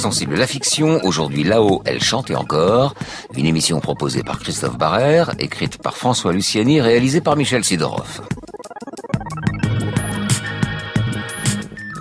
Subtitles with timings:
[0.00, 2.94] sensibles, la fiction, aujourd'hui là-haut, elle chante et encore.
[3.36, 8.22] Une émission proposée par Christophe Barrère, écrite par François Luciani, réalisée par Michel Sidorov.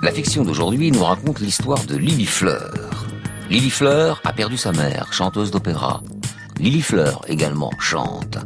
[0.02, 3.06] La fiction d'aujourd'hui nous raconte l'histoire de Lily Fleur.
[3.50, 6.02] Lily Fleur a perdu sa mère, chanteuse d'opéra.
[6.58, 8.38] Lily Fleur également chante,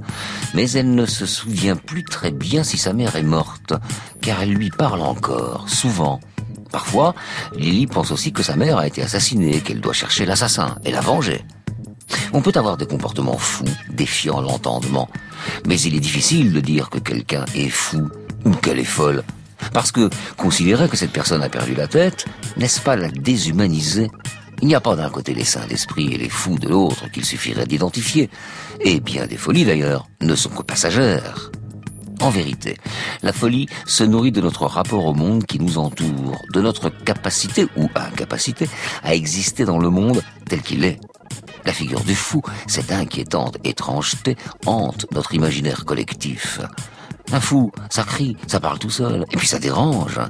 [0.55, 3.73] mais elle ne se souvient plus très bien si sa mère est morte,
[4.19, 6.19] car elle lui parle encore, souvent.
[6.73, 7.13] Parfois,
[7.55, 11.01] Lily pense aussi que sa mère a été assassinée, qu'elle doit chercher l'assassin et la
[11.01, 11.45] venger.
[12.33, 15.07] On peut avoir des comportements fous, défiant l'entendement,
[15.67, 18.09] mais il est difficile de dire que quelqu'un est fou
[18.43, 19.23] ou qu'elle est folle.
[19.71, 22.25] Parce que considérer que cette personne a perdu la tête,
[22.57, 24.09] n'est-ce pas la déshumaniser?
[24.63, 27.23] Il n'y a pas d'un côté les saints d'esprit et les fous de l'autre qu'il
[27.23, 28.31] suffirait d'identifier.
[28.81, 31.51] Et bien des folies d'ailleurs ne sont que passagères.
[32.23, 32.77] En vérité,
[33.21, 37.67] la folie se nourrit de notre rapport au monde qui nous entoure, de notre capacité
[37.75, 38.69] ou incapacité
[39.03, 41.01] à exister dans le monde tel qu'il est.
[41.65, 46.61] La figure du fou, cette inquiétante étrangeté, hante notre imaginaire collectif.
[47.33, 50.21] Un fou, ça crie, ça parle tout seul, et puis ça dérange.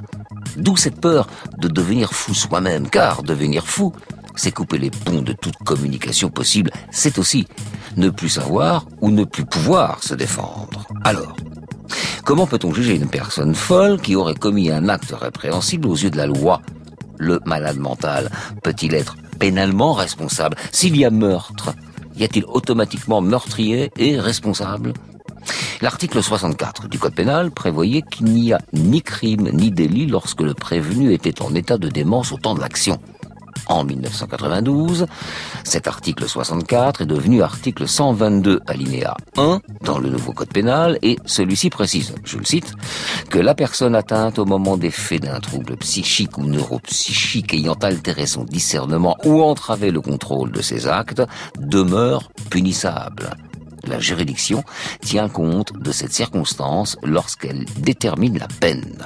[0.56, 3.92] D'où cette peur de devenir fou soi-même, car devenir fou,
[4.34, 7.46] c'est couper les ponts de toute communication possible, c'est aussi
[7.96, 10.88] ne plus savoir ou ne plus pouvoir se défendre.
[11.04, 11.36] Alors,
[12.24, 16.16] comment peut-on juger une personne folle qui aurait commis un acte répréhensible aux yeux de
[16.16, 16.60] la loi?
[17.18, 18.30] Le malade mental
[18.62, 20.56] peut-il être pénalement responsable?
[20.72, 21.74] S'il y a meurtre,
[22.16, 24.92] y a-t-il automatiquement meurtrier et responsable?
[25.82, 30.54] L'article 64 du Code pénal prévoyait qu'il n'y a ni crime ni délit lorsque le
[30.54, 32.98] prévenu était en état de démence au temps de l'action
[33.66, 35.06] en 1992.
[35.64, 41.18] Cet article 64 est devenu article 122 alinéa 1 dans le nouveau code pénal et
[41.24, 42.72] celui-ci précise, je le cite,
[43.30, 48.26] que la personne atteinte au moment des faits d'un trouble psychique ou neuropsychique ayant altéré
[48.26, 51.22] son discernement ou entravé le contrôle de ses actes
[51.58, 53.30] demeure punissable.
[53.86, 54.64] La juridiction
[55.02, 58.96] tient compte de cette circonstance lorsqu'elle détermine la peine.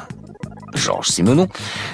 [0.74, 1.48] Georges Simenon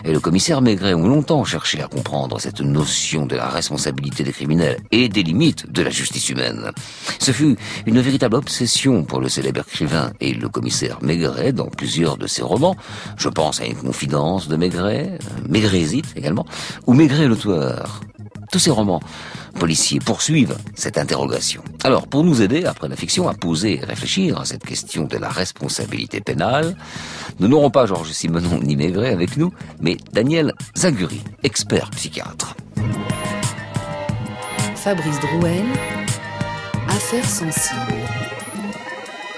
[0.04, 4.32] et le commissaire Maigret ont longtemps cherché à comprendre cette notion de la responsabilité des
[4.32, 6.70] criminels et des limites de la justice humaine.
[7.18, 12.16] Ce fut une véritable obsession pour le célèbre écrivain et le commissaire Maigret dans plusieurs
[12.16, 12.76] de ses romans.
[13.16, 15.18] Je pense à une confidence de Maigret,
[15.48, 16.46] Maigrésite également,
[16.86, 18.00] ou Maigret l'auteur.
[18.54, 19.00] Tous ces romans
[19.58, 21.64] policiers poursuivent cette interrogation.
[21.82, 25.18] Alors, pour nous aider, après la fiction, à poser et réfléchir à cette question de
[25.18, 26.76] la responsabilité pénale,
[27.40, 32.54] nous n'aurons pas Georges Simenon ni Maigret avec nous, mais Daniel Zaguri, expert psychiatre.
[34.76, 35.66] Fabrice Drouel,
[36.88, 38.06] Affaires sensibles,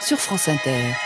[0.03, 1.06] sur France Inter.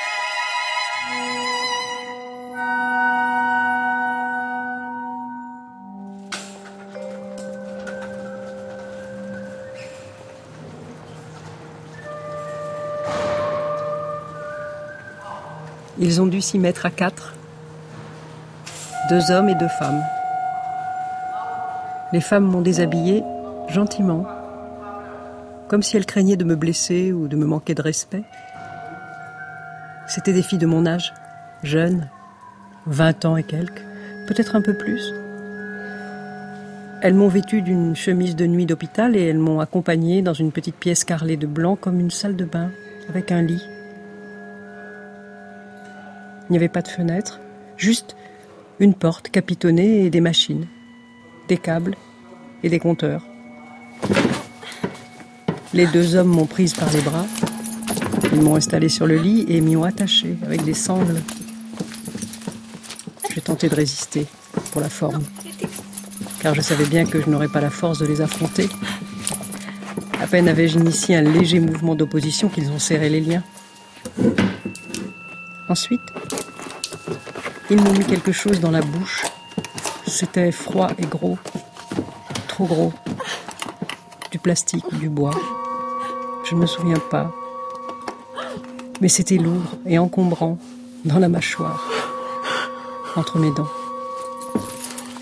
[16.02, 17.34] Ils ont dû s'y mettre à quatre.
[19.10, 20.02] Deux hommes et deux femmes.
[22.14, 23.22] Les femmes m'ont déshabillée
[23.68, 24.24] gentiment,
[25.68, 28.22] comme si elles craignaient de me blesser ou de me manquer de respect.
[30.08, 31.12] C'étaient des filles de mon âge,
[31.62, 32.08] jeunes,
[32.86, 33.84] vingt ans et quelques,
[34.26, 35.12] peut-être un peu plus.
[37.02, 40.76] Elles m'ont vêtue d'une chemise de nuit d'hôpital et elles m'ont accompagnée dans une petite
[40.76, 42.70] pièce carrelée de blanc comme une salle de bain,
[43.10, 43.62] avec un lit.
[46.50, 47.38] Il n'y avait pas de fenêtre,
[47.76, 48.16] juste
[48.80, 50.66] une porte capitonnée et des machines,
[51.46, 51.94] des câbles
[52.64, 53.24] et des compteurs.
[55.72, 57.24] Les deux hommes m'ont prise par les bras,
[58.32, 61.22] ils m'ont installée sur le lit et m'y ont attachée avec des sangles.
[63.32, 64.26] J'ai tenté de résister
[64.72, 65.22] pour la forme,
[66.40, 68.68] car je savais bien que je n'aurais pas la force de les affronter.
[70.20, 73.44] À peine avais-je initié un léger mouvement d'opposition qu'ils ont serré les liens.
[75.68, 76.00] Ensuite,
[77.70, 79.24] ils m'ont mis quelque chose dans la bouche.
[80.06, 81.38] C'était froid et gros.
[82.48, 82.92] Trop gros.
[84.30, 85.34] Du plastique ou du bois.
[86.44, 87.32] Je ne me souviens pas.
[89.00, 90.58] Mais c'était lourd et encombrant
[91.04, 91.88] dans la mâchoire,
[93.16, 93.70] entre mes dents.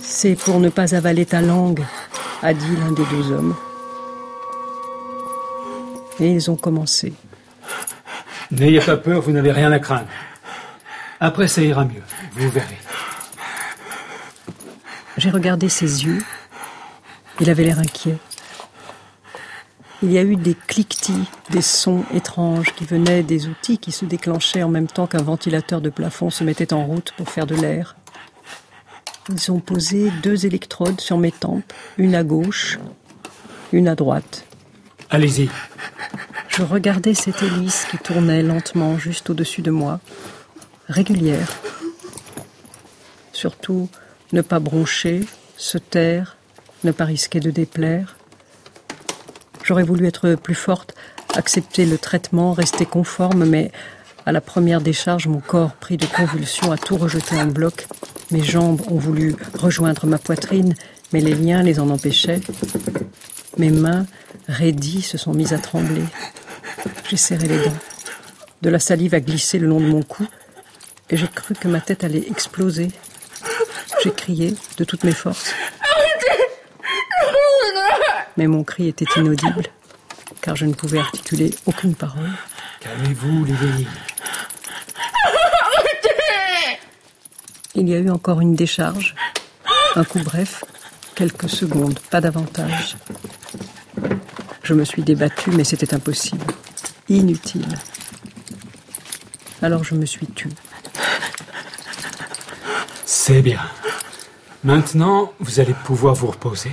[0.00, 1.84] C'est pour ne pas avaler ta langue,
[2.42, 3.54] a dit l'un des deux hommes.
[6.18, 7.12] Et ils ont commencé.
[8.50, 10.08] N'ayez pas peur, vous n'avez rien à craindre.
[11.20, 12.02] Après, ça ira mieux.
[12.32, 12.78] Vous verrez.
[15.16, 16.22] J'ai regardé ses yeux.
[17.40, 18.18] Il avait l'air inquiet.
[20.00, 24.04] Il y a eu des cliquetis, des sons étranges qui venaient des outils qui se
[24.04, 27.56] déclenchaient en même temps qu'un ventilateur de plafond se mettait en route pour faire de
[27.56, 27.96] l'air.
[29.28, 32.78] Ils ont posé deux électrodes sur mes tempes, une à gauche,
[33.72, 34.44] une à droite.
[35.10, 35.50] Allez-y.
[36.48, 40.00] Je regardais cette hélice qui tournait lentement juste au-dessus de moi,
[40.88, 41.48] régulière.
[43.32, 43.88] Surtout,
[44.32, 45.24] ne pas broncher,
[45.56, 46.36] se taire,
[46.84, 48.16] ne pas risquer de déplaire.
[49.64, 50.94] J'aurais voulu être plus forte,
[51.34, 53.70] accepter le traitement, rester conforme, mais
[54.26, 57.86] à la première décharge, mon corps, pris de convulsions, a tout rejeté en bloc.
[58.30, 60.74] Mes jambes ont voulu rejoindre ma poitrine,
[61.12, 62.40] mais les liens les en empêchaient.
[63.56, 64.06] Mes mains,
[64.46, 66.04] raidies, se sont mises à trembler.
[67.08, 67.78] J'ai serré les dents.
[68.62, 70.26] De la salive a glissé le long de mon cou,
[71.10, 72.90] et j'ai cru que ma tête allait exploser.
[74.02, 75.52] J'ai crié de toutes mes forces.
[78.36, 79.64] Mais mon cri était inaudible,
[80.40, 82.30] car je ne pouvais articuler aucune parole.
[82.80, 83.86] Calmez-vous, Lily.
[87.74, 89.14] Il y a eu encore une décharge,
[89.96, 90.64] un coup bref,
[91.14, 92.96] quelques secondes, pas davantage.
[94.62, 96.44] Je me suis débattue, mais c'était impossible,
[97.08, 97.68] inutile.
[99.62, 100.50] Alors je me suis tue.
[103.10, 103.62] C'est bien.
[104.64, 106.70] Maintenant, vous allez pouvoir vous reposer.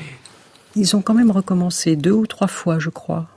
[0.75, 3.29] Ils ont quand même recommencé deux ou trois fois, je crois,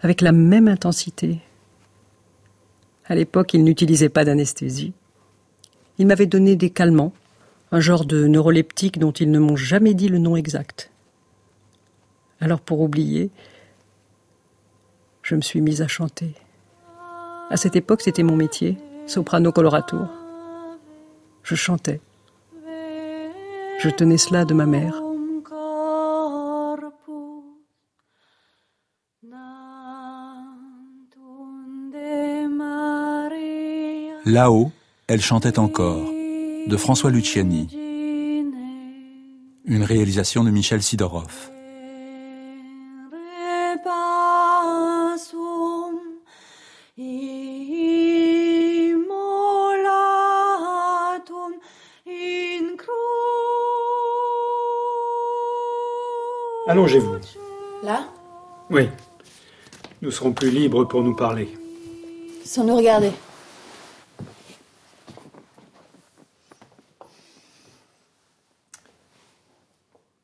[0.00, 1.42] avec la même intensité.
[3.04, 4.94] À l'époque, ils n'utilisaient pas d'anesthésie.
[5.98, 7.12] Ils m'avaient donné des calmants,
[7.72, 10.90] un genre de neuroleptique dont ils ne m'ont jamais dit le nom exact.
[12.40, 13.28] Alors pour oublier,
[15.20, 16.32] je me suis mise à chanter.
[17.50, 20.17] À cette époque, c'était mon métier, soprano coloratura.
[21.48, 21.98] Je chantais.
[23.78, 25.00] Je tenais cela de ma mère.
[34.26, 34.70] Là-haut,
[35.06, 36.10] elle chantait encore,
[36.66, 37.66] de François Luciani.
[39.64, 41.50] Une réalisation de Michel Sidorov.
[56.78, 57.16] Allongez-vous.
[57.82, 58.08] Là
[58.70, 58.88] Oui.
[60.00, 61.48] Nous serons plus libres pour nous parler.
[62.44, 63.10] Sans nous regarder.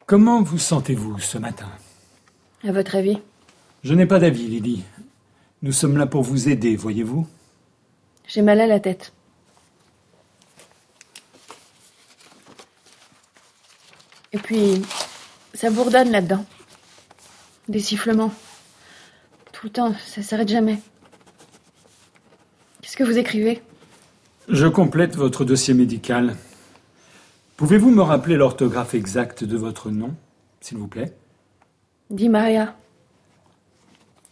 [0.06, 1.66] Comment vous sentez-vous ce matin?
[2.62, 3.18] À votre avis?
[3.82, 4.84] Je n'ai pas d'avis, Lily.
[5.62, 7.26] Nous sommes là pour vous aider, voyez-vous?
[8.28, 9.12] J'ai mal à la tête.
[14.32, 14.82] Et puis,
[15.54, 16.44] ça bourdonne là-dedans.
[17.68, 18.32] Des sifflements.
[19.52, 20.78] Tout le temps, ça s'arrête jamais.
[22.82, 23.62] Qu'est-ce que vous écrivez?
[24.48, 26.36] Je complète votre dossier médical.
[27.56, 30.14] Pouvez-vous me rappeler l'orthographe exacte de votre nom,
[30.60, 31.14] s'il vous plaît?
[32.10, 32.74] Di Maria.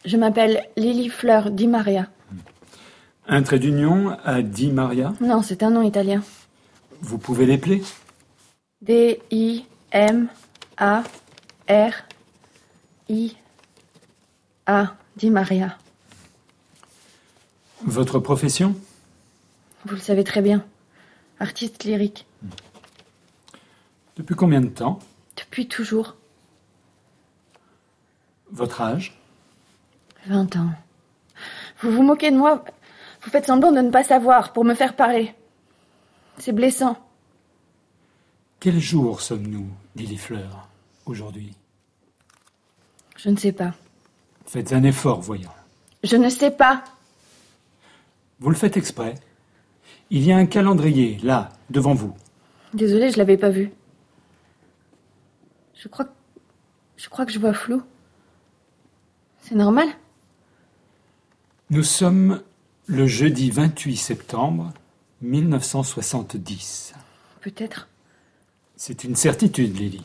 [0.04, 2.08] Je m'appelle Lily Fleur Di Maria.
[3.28, 5.14] Un trait d'union à Di Maria?
[5.20, 6.22] Non, c'est un nom italien.
[7.00, 7.82] Vous pouvez l'épeler?
[8.82, 10.42] D-I-M-A-R-I-A.
[15.16, 15.78] Di Maria.
[17.84, 18.74] Votre profession?
[19.84, 20.64] Vous le savez très bien.
[21.38, 22.26] Artiste lyrique.
[24.16, 24.98] Depuis combien de temps?
[25.36, 26.16] Depuis toujours.
[28.50, 29.18] Votre âge?
[30.26, 30.70] 20 ans.
[31.80, 32.64] Vous vous moquez de moi?
[33.22, 35.34] Vous faites semblant de ne pas savoir pour me faire parler.
[36.38, 36.98] C'est blessant.
[38.60, 40.68] Quel jour sommes-nous, Lily Fleur,
[41.06, 41.54] aujourd'hui
[43.16, 43.74] Je ne sais pas.
[44.46, 45.50] Faites un effort, voyons.
[46.02, 46.84] Je ne sais pas.
[48.40, 49.14] Vous le faites exprès.
[50.10, 52.14] Il y a un calendrier, là, devant vous.
[52.74, 53.70] Désolée, je l'avais pas vu.
[55.74, 56.10] Je crois que...
[56.96, 57.82] Je crois que je vois flou.
[59.40, 59.88] C'est normal?
[61.70, 62.42] Nous sommes
[62.86, 64.72] le jeudi 28 septembre
[65.22, 66.94] 1970.
[67.40, 67.88] Peut-être.
[68.76, 70.02] C'est une certitude, Lily.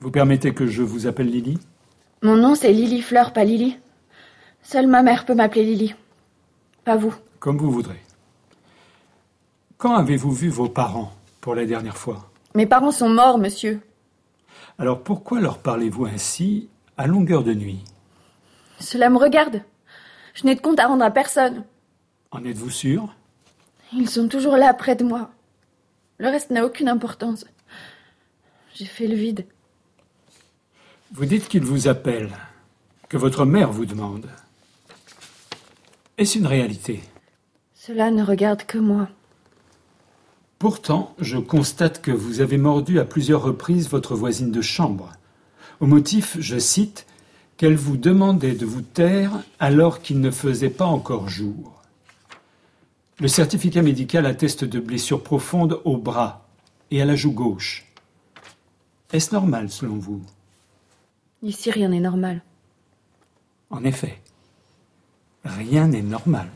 [0.00, 1.58] Vous permettez que je vous appelle Lily?
[2.22, 3.78] Mon nom, c'est Lily Fleur, pas Lily.
[4.62, 5.94] Seule ma mère peut m'appeler Lily.
[6.84, 7.14] Pas vous.
[7.38, 8.00] Comme vous voudrez.
[9.76, 12.30] Quand avez-vous vu vos parents pour la dernière fois?
[12.54, 13.80] Mes parents sont morts, monsieur.
[14.78, 17.84] Alors pourquoi leur parlez-vous ainsi à longueur de nuit?
[18.80, 19.62] Cela me regarde.
[20.34, 21.64] Je n'ai de compte à rendre à personne.
[22.30, 23.14] En êtes-vous sûr?
[23.92, 25.30] Ils sont toujours là, près de moi.
[26.18, 27.44] Le reste n'a aucune importance.
[28.74, 29.46] J'ai fait le vide.
[31.12, 32.36] Vous dites qu'ils vous appellent,
[33.08, 34.26] que votre mère vous demande.
[36.18, 37.02] Est-ce une réalité?
[37.74, 39.08] Cela ne regarde que moi.
[40.58, 45.12] Pourtant, je constate que vous avez mordu à plusieurs reprises votre voisine de chambre.
[45.80, 47.06] Au motif, je cite,
[47.56, 51.82] qu'elle vous demandait de vous taire alors qu'il ne faisait pas encore jour.
[53.20, 56.48] Le certificat médical atteste de blessures profondes au bras
[56.90, 57.86] et à la joue gauche.
[59.12, 60.22] Est-ce normal selon vous?
[61.44, 62.40] Ici, rien n'est normal.
[63.68, 64.18] En effet,
[65.44, 66.48] rien n'est normal.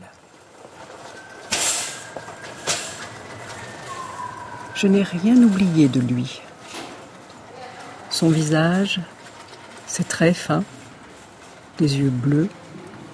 [4.73, 6.41] Je n'ai rien oublié de lui.
[8.09, 8.99] Son visage,
[9.85, 10.63] ses traits fins,
[11.77, 12.49] des yeux bleus,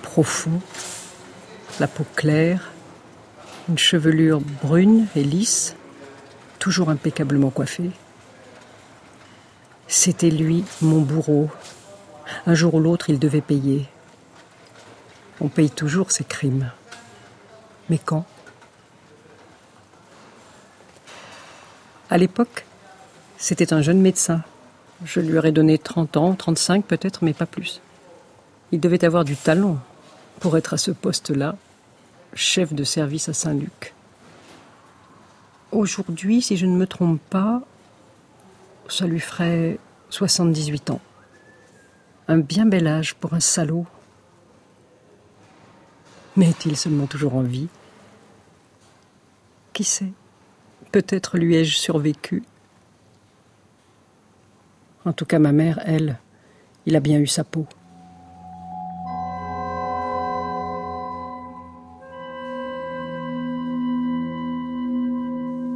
[0.01, 0.61] profonds,
[1.81, 2.71] la peau claire,
[3.67, 5.75] une chevelure brune et lisse,
[6.57, 7.91] toujours impeccablement coiffée.
[9.87, 11.49] C'était lui, mon bourreau.
[12.47, 13.85] Un jour ou l'autre, il devait payer.
[15.41, 16.71] On paye toujours ses crimes.
[17.89, 18.25] Mais quand?
[22.09, 22.65] À l'époque,
[23.37, 24.41] c'était un jeune médecin.
[25.03, 27.81] Je lui aurais donné 30 ans, 35 peut-être, mais pas plus.
[28.71, 29.77] Il devait avoir du talent
[30.39, 31.55] pour être à ce poste-là,
[32.33, 33.93] chef de service à Saint-Luc.
[35.71, 37.61] Aujourd'hui, si je ne me trompe pas,
[38.87, 41.01] ça lui ferait 78 ans.
[42.27, 43.85] Un bien bel âge pour un salaud.
[46.35, 47.67] Mais est-il seulement toujours en vie?
[49.73, 50.11] Qui sait?
[50.91, 52.43] Peut-être lui ai-je survécu.
[55.05, 56.19] En tout cas, ma mère, elle,
[56.85, 57.67] il a bien eu sa peau.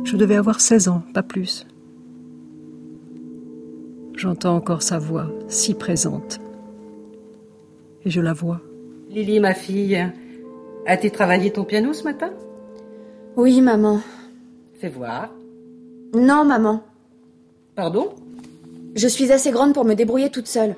[0.03, 1.67] Je devais avoir 16 ans, pas plus.
[4.19, 6.41] J'entends encore sa voix, si présente.
[8.03, 8.59] Et je la vois.
[9.09, 9.97] Lily, ma fille,
[10.85, 12.31] as-tu travaillé ton piano ce matin?
[13.37, 14.01] Oui, maman.
[14.81, 15.29] Fais voir.
[16.13, 16.83] Non, maman.
[17.77, 18.09] Pardon?
[18.93, 20.75] Je suis assez grande pour me débrouiller toute seule.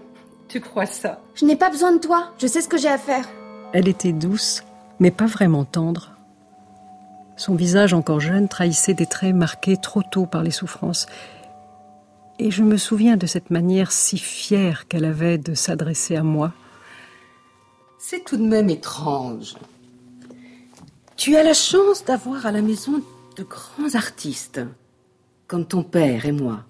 [0.47, 1.19] Tu crois ça?
[1.33, 2.33] Je n'ai pas besoin de toi.
[2.37, 3.27] Je sais ce que j'ai à faire.
[3.73, 4.61] Elle était douce,
[4.99, 6.11] mais pas vraiment tendre.
[7.37, 11.07] Son visage encore jeune trahissait des traits marqués trop tôt par les souffrances.
[12.43, 16.51] Et je me souviens de cette manière si fière qu'elle avait de s'adresser à moi.
[17.99, 19.53] C'est tout de même étrange.
[21.17, 23.03] Tu as la chance d'avoir à la maison
[23.37, 24.59] de grands artistes,
[25.45, 26.61] comme ton père et moi.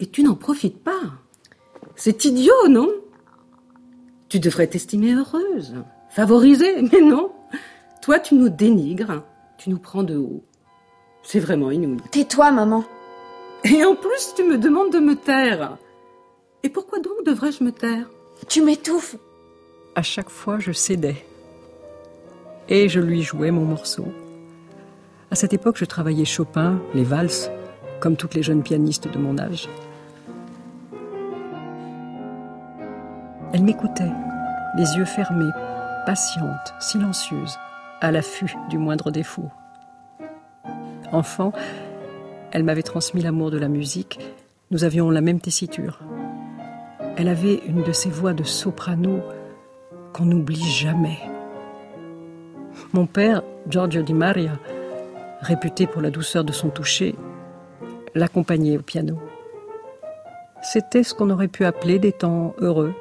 [0.00, 1.12] Et tu n'en profites pas.
[1.94, 2.88] C'est idiot, non?
[4.30, 5.74] Tu devrais t'estimer heureuse,
[6.08, 7.30] favorisée, mais non.
[8.00, 9.22] Toi, tu nous dénigres,
[9.58, 10.42] tu nous prends de haut.
[11.24, 11.98] C'est vraiment inouï.
[12.10, 12.86] Tais-toi, maman.
[13.64, 15.76] Et en plus, tu me demandes de me taire.
[16.62, 18.08] Et pourquoi donc devrais-je me taire?
[18.48, 19.16] Tu m'étouffes.
[19.94, 21.24] À chaque fois, je cédais.
[22.68, 24.06] Et je lui jouais mon morceau.
[25.30, 27.50] À cette époque, je travaillais Chopin, les valses,
[28.00, 29.68] comme toutes les jeunes pianistes de mon âge.
[33.52, 34.12] Elle m'écoutait,
[34.76, 35.50] les yeux fermés,
[36.06, 37.58] patiente, silencieuse,
[38.00, 39.50] à l'affût du moindre défaut.
[41.12, 41.52] Enfant,
[42.52, 44.18] elle m'avait transmis l'amour de la musique.
[44.70, 46.00] Nous avions la même tessiture.
[47.16, 49.20] Elle avait une de ces voix de soprano
[50.12, 51.18] qu'on n'oublie jamais.
[52.92, 54.58] Mon père, Giorgio Di Maria,
[55.40, 57.14] réputé pour la douceur de son toucher,
[58.14, 59.18] l'accompagnait au piano.
[60.62, 62.94] C'était ce qu'on aurait pu appeler des temps heureux.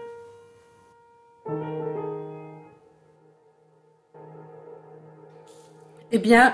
[6.11, 6.53] Eh bien,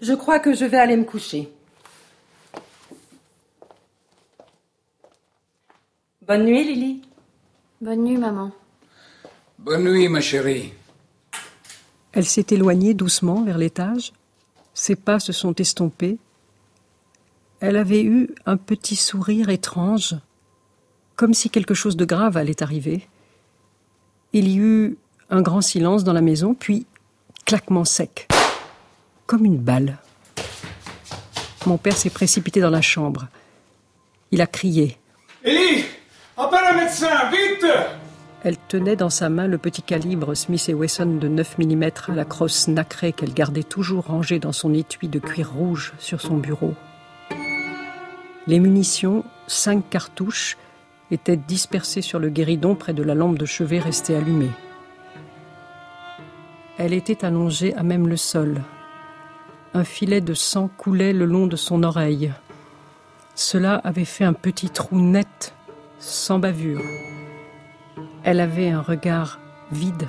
[0.00, 1.52] je crois que je vais aller me coucher.
[6.30, 7.02] Bonne nuit, Lily.
[7.80, 8.52] Bonne nuit, maman.
[9.58, 10.72] Bonne nuit, ma chérie.
[12.12, 14.12] Elle s'est éloignée doucement vers l'étage.
[14.72, 16.18] Ses pas se sont estompés.
[17.58, 20.14] Elle avait eu un petit sourire étrange,
[21.16, 23.08] comme si quelque chose de grave allait arriver.
[24.32, 24.98] Il y eut
[25.30, 26.86] un grand silence dans la maison, puis
[27.44, 28.28] claquement sec,
[29.26, 29.98] comme une balle.
[31.66, 33.26] Mon père s'est précipité dans la chambre.
[34.30, 34.96] Il a crié.
[35.42, 35.89] Élie
[36.42, 37.66] Appelle un médecin, vite
[38.42, 42.24] Elle tenait dans sa main le petit calibre Smith Wesson de 9 mm à la
[42.24, 46.72] crosse nacrée qu'elle gardait toujours rangée dans son étui de cuir rouge sur son bureau.
[48.46, 50.56] Les munitions, cinq cartouches,
[51.10, 54.52] étaient dispersées sur le guéridon près de la lampe de chevet restée allumée.
[56.78, 58.62] Elle était allongée à même le sol.
[59.74, 62.32] Un filet de sang coulait le long de son oreille.
[63.34, 65.54] Cela avait fait un petit trou net,
[66.00, 66.82] sans bavure.
[68.24, 69.38] Elle avait un regard
[69.70, 70.08] vide.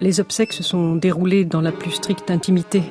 [0.00, 2.82] Les obsèques se sont déroulées dans la plus stricte intimité.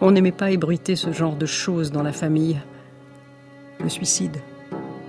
[0.00, 2.58] On n'aimait pas ébruiter ce genre de choses dans la famille.
[3.80, 4.38] Le suicide,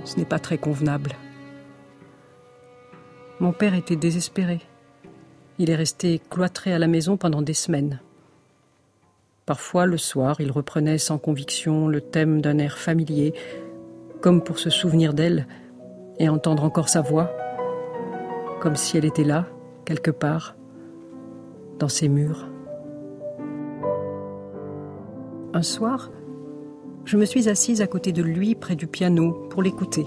[0.03, 1.13] ce n'est pas très convenable.
[3.39, 4.59] Mon père était désespéré.
[5.59, 8.01] Il est resté cloîtré à la maison pendant des semaines.
[9.45, 13.33] Parfois, le soir, il reprenait sans conviction le thème d'un air familier,
[14.23, 15.45] comme pour se souvenir d'elle
[16.17, 17.29] et entendre encore sa voix,
[18.61, 19.45] comme si elle était là,
[19.83, 20.55] quelque part,
[21.77, 22.47] dans ses murs.
[25.53, 26.09] Un soir,
[27.03, 30.05] je me suis assise à côté de lui près du piano pour l'écouter.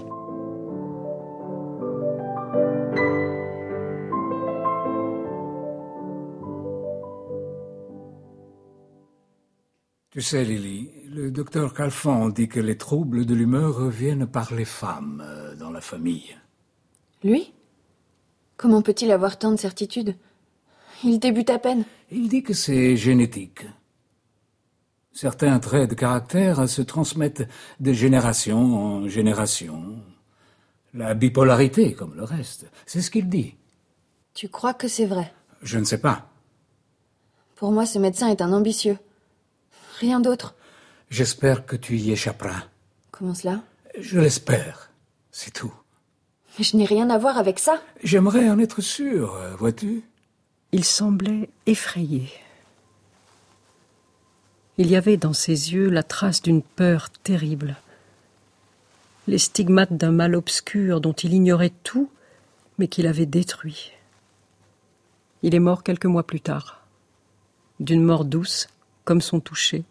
[10.09, 14.65] Tu sais, Lily, le docteur Calfan dit que les troubles de l'humeur reviennent par les
[14.65, 16.37] femmes euh, dans la famille.
[17.23, 17.53] Lui?
[18.57, 20.15] Comment peut-il avoir tant de certitude
[21.03, 21.85] Il débute à peine.
[22.11, 23.65] Il dit que c'est génétique.
[25.13, 27.47] Certains traits de caractère se transmettent
[27.79, 30.01] de génération en génération.
[30.93, 33.55] La bipolarité, comme le reste, c'est ce qu'il dit.
[34.33, 35.33] Tu crois que c'est vrai?
[35.61, 36.29] Je ne sais pas.
[37.55, 38.97] Pour moi, ce médecin est un ambitieux.
[39.99, 40.55] Rien d'autre.
[41.09, 42.63] J'espère que tu y échapperas.
[43.11, 43.61] Comment cela?
[43.99, 44.91] Je l'espère.
[45.31, 45.73] C'est tout.
[46.57, 47.81] Mais je n'ai rien à voir avec ça.
[48.03, 50.03] J'aimerais en être sûr, vois-tu
[50.71, 52.29] Il semblait effrayé.
[54.79, 57.77] Il y avait dans ses yeux la trace d'une peur terrible.
[59.27, 62.11] Les stigmates d'un mal obscur dont il ignorait tout,
[62.77, 63.91] mais qu'il avait détruit.
[65.41, 66.85] Il est mort quelques mois plus tard,
[67.79, 68.67] d'une mort douce,
[69.03, 69.83] comme son toucher.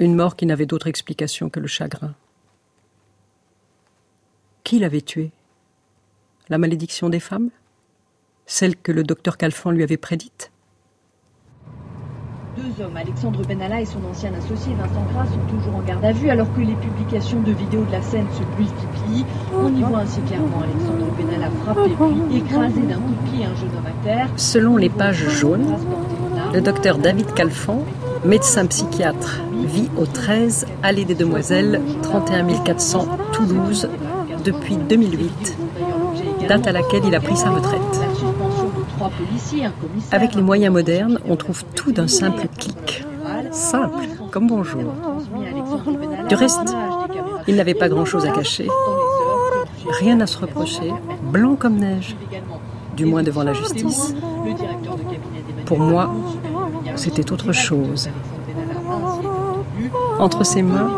[0.00, 2.14] Une mort qui n'avait d'autre explication que le chagrin.
[4.62, 5.32] Qui l'avait tué
[6.48, 7.50] La malédiction des femmes?
[8.46, 10.52] Celle que le docteur Calfan lui avait prédite?
[12.56, 16.12] Deux hommes, Alexandre Benalla et son ancien associé Vincent Gras, sont toujours en garde à
[16.12, 19.26] vue alors que les publications de vidéos de la scène se multiplient.
[19.52, 21.90] On y voit ainsi clairement Alexandre Benalla frapper
[22.28, 24.28] puis écraser d'un coup de pied un jeune homme à terre.
[24.36, 25.76] Selon les pages jaunes,
[26.54, 27.84] le docteur David Calfan,
[28.24, 33.88] médecin psychiatre, vit au 13 Allée des Demoiselles, 31 400 Toulouse,
[34.44, 35.56] depuis 2008,
[36.48, 37.80] date à laquelle il a pris sa retraite.
[40.10, 43.04] Avec les moyens modernes, on trouve tout d'un simple clic.
[43.50, 44.92] Simple, comme bonjour.
[46.28, 46.74] Du reste,
[47.46, 48.68] il n'avait pas grand-chose à cacher.
[50.00, 50.92] Rien à se reprocher,
[51.32, 52.16] blanc comme neige,
[52.96, 54.14] du moins devant la justice.
[55.64, 56.10] Pour moi,
[56.96, 58.08] c'était autre chose.
[60.18, 60.90] Entre ses mains,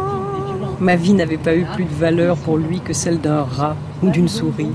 [0.80, 4.08] ma vie n'avait pas eu plus de valeur pour lui que celle d'un rat ou
[4.08, 4.72] d'une souris.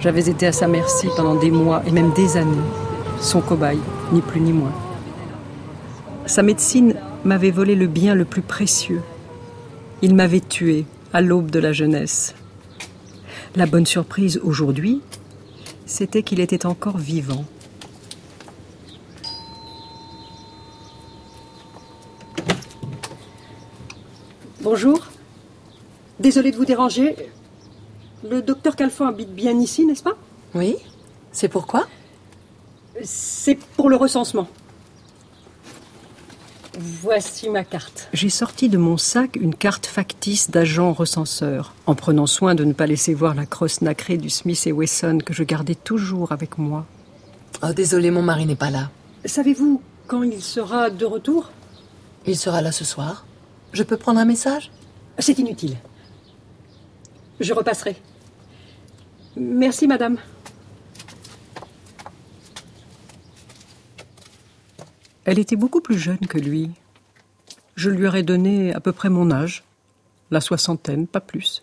[0.00, 2.56] J'avais été à sa merci pendant des mois et même des années,
[3.20, 3.78] son cobaye,
[4.12, 4.72] ni plus ni moins.
[6.26, 9.02] Sa médecine m'avait volé le bien le plus précieux.
[10.02, 12.34] Il m'avait tué à l'aube de la jeunesse.
[13.54, 15.00] La bonne surprise aujourd'hui,
[15.86, 17.44] c'était qu'il était encore vivant.
[24.62, 25.06] Bonjour.
[26.18, 27.16] Désolé de vous déranger.
[28.28, 30.16] Le docteur Calfan habite bien ici, n'est-ce pas?
[30.54, 30.76] Oui.
[31.32, 31.86] C'est pourquoi
[33.02, 34.48] C'est pour le recensement.
[36.78, 38.08] Voici ma carte.
[38.12, 42.74] J'ai sorti de mon sac une carte factice d'agent recenseur, en prenant soin de ne
[42.74, 46.58] pas laisser voir la crosse nacrée du Smith et Wesson que je gardais toujours avec
[46.58, 46.84] moi.
[47.62, 48.90] Oh, désolé, mon mari n'est pas là.
[49.24, 51.50] Savez-vous quand il sera de retour?
[52.26, 53.24] Il sera là ce soir.
[53.72, 54.70] Je peux prendre un message?
[55.18, 55.76] C'est inutile.
[57.38, 57.96] Je repasserai.
[59.36, 60.18] Merci, madame.
[65.24, 66.70] Elle était beaucoup plus jeune que lui.
[67.76, 69.64] Je lui aurais donné à peu près mon âge,
[70.30, 71.62] la soixantaine, pas plus.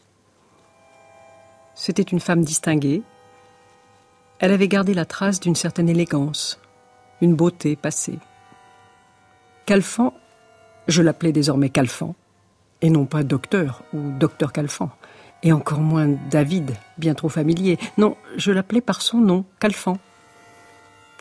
[1.75, 3.03] C'était une femme distinguée.
[4.39, 6.59] Elle avait gardé la trace d'une certaine élégance,
[7.21, 8.19] une beauté passée.
[9.65, 10.13] Calfan,
[10.87, 12.15] je l'appelais désormais Calfan,
[12.81, 14.89] et non pas docteur ou docteur Calfan
[15.43, 17.77] et encore moins David, bien trop familier.
[17.97, 19.97] Non, je l'appelais par son nom, Calfan.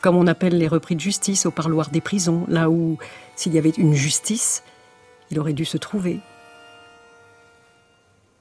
[0.01, 2.97] Comme on appelle les repris de justice au parloir des prisons, là où,
[3.35, 4.63] s'il y avait une justice,
[5.31, 6.19] il aurait dû se trouver.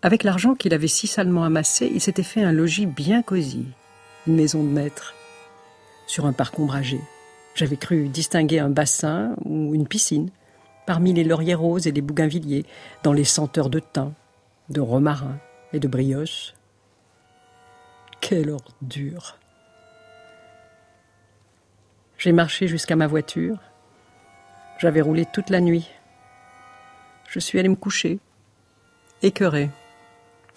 [0.03, 3.67] Avec l'argent qu'il avait si salement amassé, il s'était fait un logis bien cosy,
[4.27, 5.15] une maison de maître,
[6.07, 7.01] sur un parc ombragé.
[7.55, 10.31] J'avais cru distinguer un bassin ou une piscine,
[10.87, 12.65] parmi les lauriers roses et les bougainvilliers,
[13.03, 14.13] dans les senteurs de thym,
[14.71, 15.39] de romarin
[15.73, 16.55] et de brioche.
[18.21, 19.37] Quelle ordure
[22.19, 23.59] J'ai marché jusqu'à ma voiture.
[24.79, 25.89] J'avais roulé toute la nuit.
[27.29, 28.19] Je suis allée me coucher,
[29.23, 29.71] écœurée.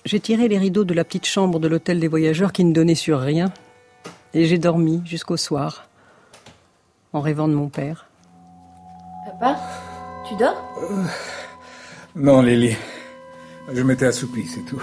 [0.05, 2.95] J'ai tiré les rideaux de la petite chambre de l'hôtel des voyageurs qui ne donnait
[2.95, 3.51] sur rien,
[4.33, 5.89] et j'ai dormi jusqu'au soir,
[7.11, 8.07] en rêvant de mon père.
[9.25, 9.59] Papa,
[10.29, 10.55] tu dors
[12.15, 12.75] Non, Lily.
[13.71, 14.81] Je m'étais assoupi, c'est tout.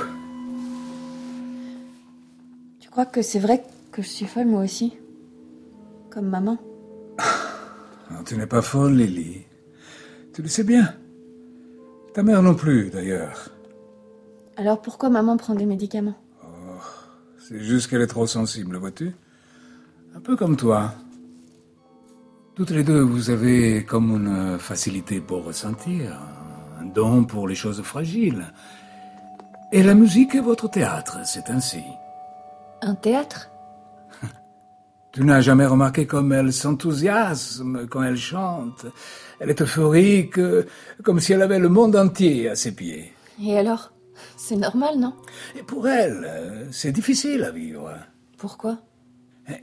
[2.80, 4.96] Tu crois que c'est vrai que je suis folle moi aussi
[6.10, 6.58] Comme maman
[8.10, 9.44] Non, tu n'es pas folle, Lily.
[10.34, 10.94] Tu le sais bien.
[12.12, 13.50] Ta mère non plus, d'ailleurs.
[14.56, 16.16] Alors pourquoi maman prend des médicaments
[17.38, 19.14] C'est juste qu'elle est trop sensible, vois-tu?
[20.14, 20.94] Un peu comme toi.
[22.56, 26.18] Toutes les deux, vous avez comme une facilité pour ressentir,
[26.80, 28.46] un don pour les choses fragiles.
[29.72, 31.82] Et la musique est votre théâtre, c'est ainsi.
[32.80, 33.50] Un théâtre?
[35.12, 38.86] Tu n'as jamais remarqué comme elle s'enthousiasme quand elle chante.
[39.38, 40.40] Elle est euphorique,
[41.02, 43.12] comme si elle avait le monde entier à ses pieds.
[43.38, 43.92] Et alors?
[44.38, 45.12] C'est normal, non?
[45.58, 47.92] Et pour elle, c'est difficile à vivre.
[48.38, 48.78] Pourquoi?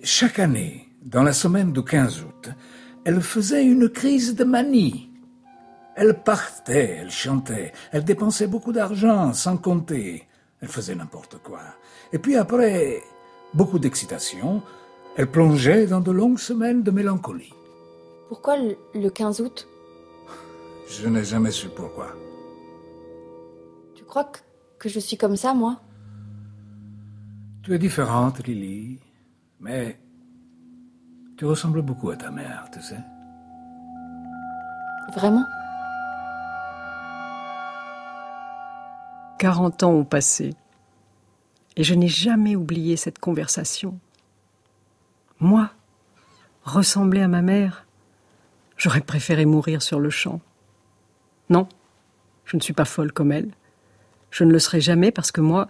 [0.03, 2.49] Chaque année, dans la semaine du 15 août,
[3.06, 5.10] elle faisait une crise de manie.
[5.96, 10.28] Elle partait, elle chantait, elle dépensait beaucoup d'argent sans compter.
[10.62, 11.62] Elle faisait n'importe quoi.
[12.12, 13.02] Et puis après
[13.54, 14.63] beaucoup d'excitation,
[15.18, 17.54] elle plongeait dans de longues semaines de mélancolie.
[18.30, 19.68] Pourquoi le- le 15 août?
[20.89, 22.16] Je n'ai jamais su pourquoi.
[23.96, 24.39] Tu crois que,
[24.80, 25.80] que je suis comme ça, moi?
[27.62, 29.00] Tu es différente, Lily,
[29.60, 30.00] mais
[31.38, 33.00] tu ressembles beaucoup à ta mère, tu sais.
[35.15, 35.46] Vraiment?
[39.39, 40.56] 40 ans ont passé
[41.76, 44.00] et je n'ai jamais oublié cette conversation.
[45.39, 45.69] Moi,
[46.63, 47.86] ressembler à ma mère,
[48.78, 50.39] j'aurais préféré mourir sur le champ.
[51.50, 51.67] Non,
[52.46, 53.52] je ne suis pas folle comme elle.
[54.32, 55.67] Je ne le serai jamais parce que moi,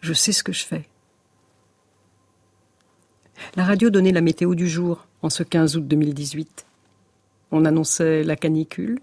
[0.00, 0.88] je sais ce que je fais.
[3.56, 6.66] La radio donnait la météo du jour en ce 15 août 2018.
[7.50, 8.98] On annonçait la canicule.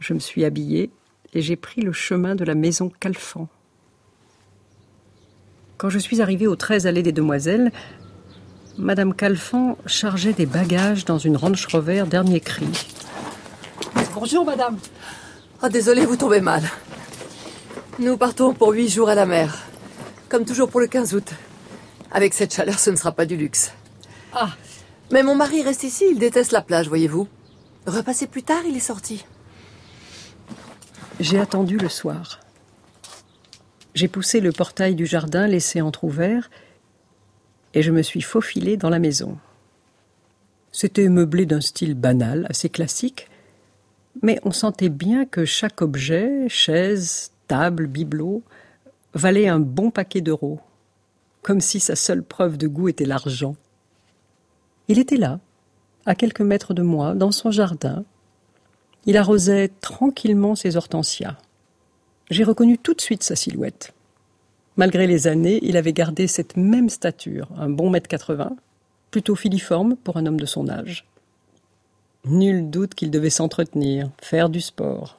[0.00, 0.90] Je me suis habillée
[1.32, 3.48] et j'ai pris le chemin de la maison Calfan.
[5.76, 7.72] Quand je suis arrivée au 13 allée des Demoiselles,
[8.76, 12.66] Madame Calfan chargeait des bagages dans une Range Rover dernier cri.
[14.14, 14.76] Bonjour, madame.
[15.62, 16.62] Ah, désolé, vous tombez mal.
[17.98, 19.58] Nous partons pour huit jours à la mer.
[20.28, 21.32] Comme toujours pour le 15 août.
[22.12, 23.72] Avec cette chaleur, ce ne sera pas du luxe.
[24.32, 24.54] Ah.
[25.12, 27.28] Mais mon mari reste ici, il déteste la plage, voyez-vous.
[27.86, 29.24] Repassez plus tard, il est sorti.
[31.18, 32.40] J'ai attendu le soir.
[33.94, 36.48] J'ai poussé le portail du jardin laissé entr'ouvert
[37.74, 39.38] et je me suis faufilée dans la maison.
[40.72, 43.28] C'était meublé d'un style banal, assez classique,
[44.22, 48.42] mais on sentait bien que chaque objet, chaise, table, bibelot,
[49.14, 50.60] valait un bon paquet d'euros,
[51.42, 53.56] comme si sa seule preuve de goût était l'argent.
[54.88, 55.40] Il était là,
[56.06, 58.04] à quelques mètres de moi, dans son jardin,
[59.06, 61.36] il arrosait tranquillement ses hortensias.
[62.30, 63.92] J'ai reconnu tout de suite sa silhouette.
[64.76, 68.56] Malgré les années, il avait gardé cette même stature, un bon mètre quatre-vingts,
[69.10, 71.06] plutôt filiforme pour un homme de son âge.
[72.24, 75.18] Nul doute qu'il devait s'entretenir, faire du sport,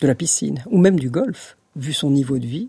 [0.00, 2.68] de la piscine, ou même du golf, vu son niveau de vie.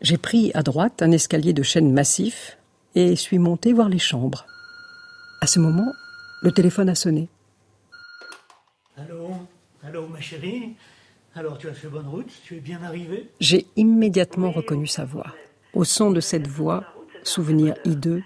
[0.00, 2.56] J'ai pris à droite un escalier de chêne massif
[2.94, 4.46] et suis monté voir les chambres.
[5.42, 5.92] À ce moment,
[6.42, 7.28] le téléphone a sonné.
[8.96, 9.30] Allô?
[9.82, 10.74] Allô, ma chérie?
[11.34, 12.30] Alors, tu as fait bonne route?
[12.44, 13.30] Tu es bien arrivée?
[13.40, 15.34] J'ai immédiatement reconnu sa voix.
[15.74, 16.84] Au son de cette voix,
[17.22, 18.22] souvenir hideux,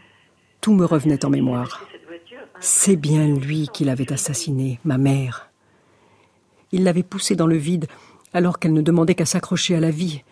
[0.61, 1.87] tout me revenait en mémoire.
[2.61, 5.51] C'est bien lui qui l'avait assassinée, ma mère.
[6.71, 7.87] Il l'avait poussée dans le vide
[8.33, 10.23] alors qu'elle ne demandait qu'à s'accrocher à la vie.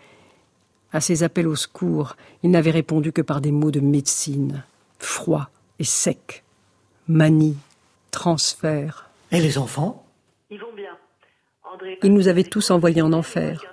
[0.92, 4.62] À ses appels au secours, il n'avait répondu que par des mots de médecine,
[4.98, 6.44] froid et sec.
[7.08, 7.56] Manie,
[8.10, 9.08] transfert.
[9.30, 10.04] Et les enfants?
[12.02, 13.64] Il nous avait tous envoyés en enfer.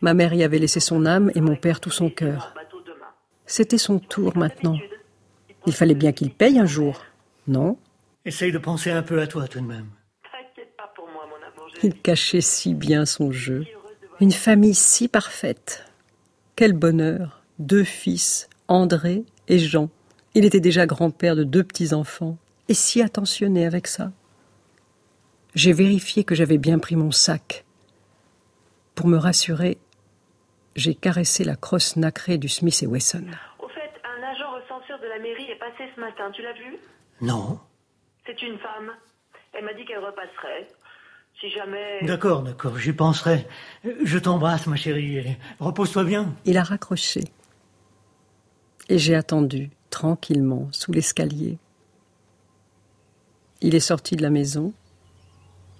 [0.00, 2.54] Ma mère y avait laissé son âme et mon père tout son cœur.
[3.46, 4.78] C'était son tour maintenant.
[5.66, 7.04] Il fallait bien qu'il paye un jour,
[7.48, 7.76] non?
[8.24, 9.88] Essaye de penser un peu à toi tout de même.
[11.82, 13.64] Il cachait si bien son jeu.
[14.20, 15.84] Une famille si parfaite.
[16.56, 17.42] Quel bonheur.
[17.58, 19.90] Deux fils, André et Jean.
[20.34, 22.38] Il était déjà grand-père de deux petits-enfants.
[22.70, 24.10] Et si attentionné avec ça.
[25.54, 27.66] J'ai vérifié que j'avais bien pris mon sac.
[28.94, 29.76] Pour me rassurer,
[30.76, 33.26] j'ai caressé la crosse nacrée du Smith et Wesson.
[33.58, 36.78] Au fait, un agent recenseur de la mairie est passé ce matin, tu l'as vu?
[37.20, 37.60] Non
[38.24, 38.92] C'est une femme.
[39.52, 40.68] Elle m'a dit qu'elle repasserait.
[41.40, 42.00] Si jamais.
[42.02, 43.46] D'accord, d'accord, j'y penserai.
[44.04, 46.34] Je t'embrasse, ma chérie, et repose-toi bien.
[46.46, 47.24] Il a raccroché.
[48.88, 51.58] Et j'ai attendu, tranquillement, sous l'escalier.
[53.60, 54.72] Il est sorti de la maison.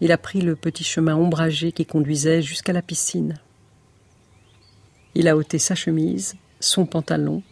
[0.00, 3.38] Il a pris le petit chemin ombragé qui conduisait jusqu'à la piscine.
[5.14, 7.42] Il a ôté sa chemise, son pantalon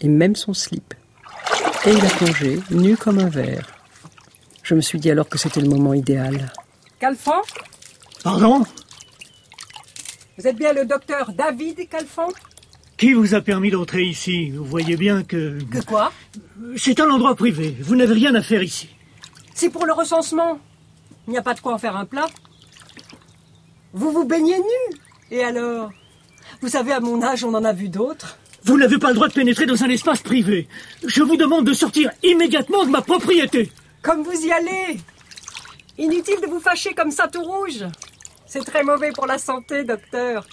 [0.00, 0.92] et même son slip.
[1.86, 3.66] Et il a plongé, nu comme un verre.
[4.62, 6.52] Je me suis dit alors que c'était le moment idéal.
[7.00, 7.40] Calfon
[8.22, 8.62] Pardon
[10.36, 12.28] Vous êtes bien le docteur David Calfon
[12.98, 15.58] Qui vous a permis d'entrer ici Vous voyez bien que...
[15.64, 16.12] Que quoi
[16.76, 17.74] C'est un endroit privé.
[17.80, 18.90] Vous n'avez rien à faire ici.
[19.54, 20.60] C'est pour le recensement.
[21.26, 22.26] Il n'y a pas de quoi en faire un plat.
[23.94, 24.98] Vous vous baignez nu
[25.30, 25.90] Et alors
[26.60, 28.36] Vous savez, à mon âge, on en a vu d'autres.
[28.64, 30.68] Vous n'avez pas le droit de pénétrer dans un espace privé.
[31.06, 33.72] Je vous demande de sortir immédiatement de ma propriété.
[34.02, 35.00] Comme vous y allez
[36.00, 37.84] Inutile de vous fâcher comme ça tout rouge.
[38.46, 40.46] C'est très mauvais pour la santé, docteur.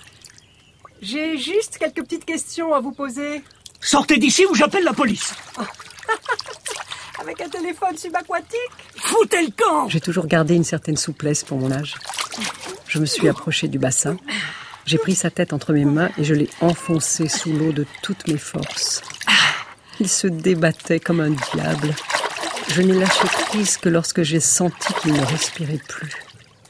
[1.02, 3.42] J'ai juste quelques petites questions à vous poser.
[3.80, 5.34] Sortez d'ici ou j'appelle la police.
[7.22, 8.58] Avec un téléphone subaquatique
[8.98, 11.96] Foutez le camp J'ai toujours gardé une certaine souplesse pour mon âge.
[12.90, 14.18] Je me suis approché du bassin.
[14.86, 18.28] J'ai pris sa tête entre mes mains et je l'ai enfoncé sous l'eau de toutes
[18.28, 19.02] mes forces.
[20.02, 21.96] Il se débattait comme un diable.
[22.70, 26.12] Je n'ai lâché prise que lorsque j'ai senti qu'il ne respirait plus.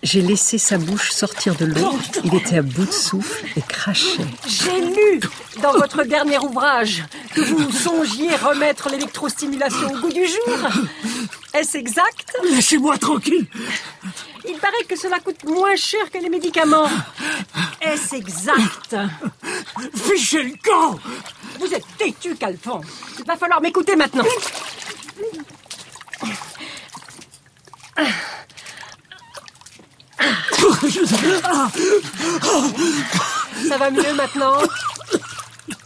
[0.04, 2.00] J'ai laissé sa bouche sortir de l'eau.
[2.24, 4.28] Il était à bout de souffle et crachait.
[4.48, 5.20] J'ai lu
[5.62, 10.70] dans votre dernier ouvrage que vous songiez remettre l'électrostimulation au goût du jour.
[11.54, 12.38] Est-ce exact?
[12.44, 13.48] Laissez-moi tranquille.
[14.48, 16.90] Il paraît que cela coûte moins cher que les médicaments.
[17.82, 18.96] Est-ce exact?
[19.96, 21.00] Fichez le camp
[21.60, 22.82] Vous êtes têtu, Calfon.
[23.20, 24.24] Il va falloir m'écouter maintenant.
[33.67, 34.58] Ça va mieux maintenant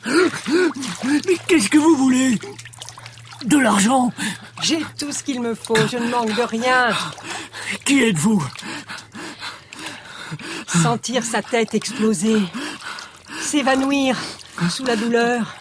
[0.06, 2.40] Mais qu'est-ce que vous voulez?
[3.46, 4.12] De l'argent?
[4.62, 6.90] J'ai tout ce qu'il me faut, je ne manque de rien.
[7.86, 8.44] Qui êtes-vous?
[10.68, 12.42] Sentir sa tête exploser,
[13.42, 14.16] s'évanouir
[14.70, 15.56] sous la douleur.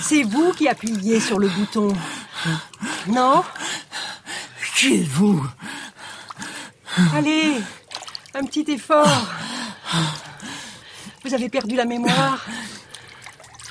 [0.00, 1.92] C'est vous qui appuyez sur le bouton.
[3.08, 3.42] Non
[4.76, 5.46] Qui êtes-vous
[7.14, 7.54] Allez,
[8.34, 9.26] un petit effort.
[11.24, 12.44] Vous avez perdu la mémoire.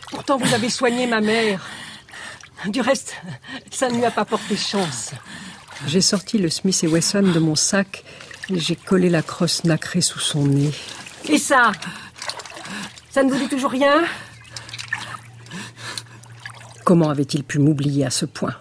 [0.10, 1.62] Pourtant, vous avez soigné ma mère.
[2.67, 3.15] Du reste,
[3.72, 5.12] ça ne lui a pas porté chance.
[5.88, 8.04] J'ai sorti le Smith et Wesson de mon sac
[8.50, 10.72] et j'ai collé la crosse nacrée sous son nez.
[11.28, 11.72] Et ça
[13.10, 14.04] Ça ne vous dit toujours rien?
[16.84, 18.56] Comment avait-il pu m'oublier à ce point?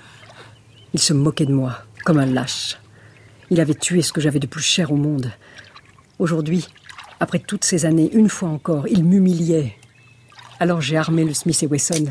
[0.93, 2.79] Il se moquait de moi, comme un lâche.
[3.51, 5.33] Il avait tué ce que j'avais de plus cher au monde.
[6.19, 6.69] Aujourd'hui,
[7.21, 9.77] après toutes ces années, une fois encore, il m'humiliait.
[10.59, 12.07] Alors j'ai armé le Smith et Wesson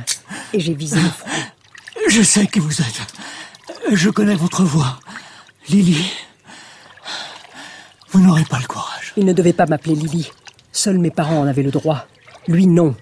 [0.54, 1.30] et j'ai visé le front.
[2.10, 3.02] Je sais qui vous êtes.
[3.92, 5.00] Je connais votre voix.
[5.68, 6.12] Lily.
[8.12, 9.14] Vous n'aurez pas le courage.
[9.18, 10.32] Il ne devait pas m'appeler Lily.
[10.72, 12.08] Seuls mes parents en avaient le droit.
[12.48, 12.96] Lui, non.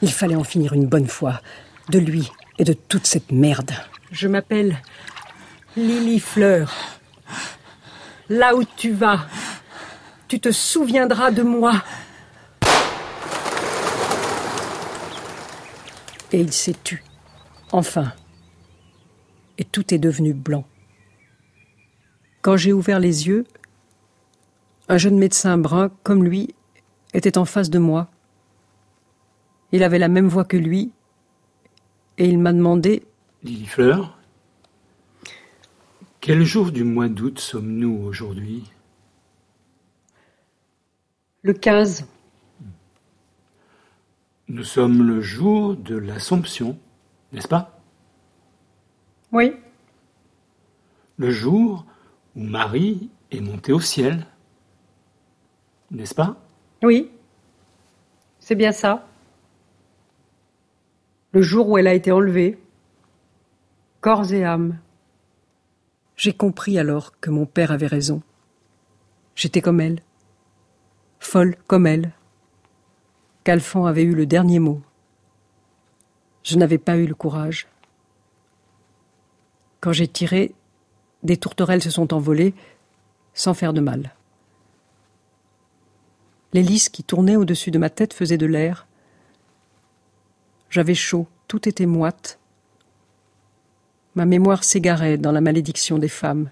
[0.00, 1.40] Il fallait en finir une bonne fois.
[1.88, 3.72] De lui et de toute cette merde.
[4.12, 4.76] Je m'appelle
[5.74, 6.70] Lily Fleur.
[8.28, 9.26] Là où tu vas,
[10.28, 11.82] tu te souviendras de moi.
[16.30, 17.02] Et il s'est tu.
[17.72, 18.12] Enfin.
[19.56, 20.66] Et tout est devenu blanc.
[22.42, 23.46] Quand j'ai ouvert les yeux,
[24.90, 26.54] un jeune médecin brun comme lui
[27.14, 28.10] était en face de moi.
[29.72, 30.92] Il avait la même voix que lui
[32.18, 33.04] et il m'a demandé
[33.44, 34.16] Lily Fleur,
[36.20, 38.70] quel jour du mois d'août sommes-nous aujourd'hui?
[41.42, 42.06] Le 15.
[44.46, 46.78] Nous sommes le jour de l'Assomption,
[47.32, 47.80] n'est-ce pas?
[49.32, 49.56] Oui.
[51.16, 51.84] Le jour
[52.36, 54.24] où Marie est montée au ciel,
[55.90, 56.36] n'est-ce pas?
[56.84, 57.10] Oui.
[58.38, 59.08] C'est bien ça.
[61.32, 62.61] Le jour où elle a été enlevée.
[64.02, 64.80] Corps et âme.
[66.16, 68.20] J'ai compris alors que mon père avait raison.
[69.36, 70.02] J'étais comme elle.
[71.20, 72.10] Folle comme elle.
[73.44, 74.82] Qu'Alphand avait eu le dernier mot.
[76.42, 77.68] Je n'avais pas eu le courage.
[79.80, 80.52] Quand j'ai tiré,
[81.22, 82.54] des tourterelles se sont envolées
[83.34, 84.16] sans faire de mal.
[86.52, 88.88] L'hélice qui tournait au-dessus de ma tête faisait de l'air.
[90.70, 92.40] J'avais chaud, tout était moite.
[94.14, 96.50] Ma mémoire s'égarait dans la malédiction des femmes.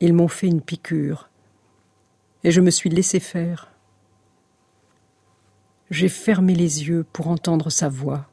[0.00, 1.30] Ils m'ont fait une piqûre,
[2.42, 3.70] et je me suis laissé faire.
[5.90, 8.26] J'ai fermé les yeux pour entendre sa voix,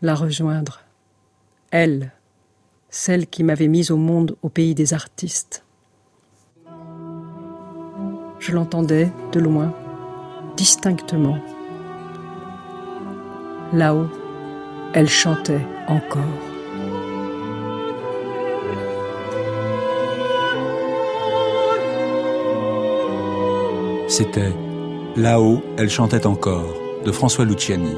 [0.00, 0.82] la rejoindre.
[1.70, 2.12] Elle,
[2.88, 5.64] celle qui m'avait mise au monde au pays des artistes.
[8.38, 9.74] Je l'entendais de loin,
[10.56, 11.38] distinctement.
[13.72, 14.08] Là-haut,
[14.94, 16.22] elle chantait encore.
[24.08, 24.52] C'était
[25.16, 26.74] Là-haut, elle chantait encore
[27.04, 27.96] de François Luciani.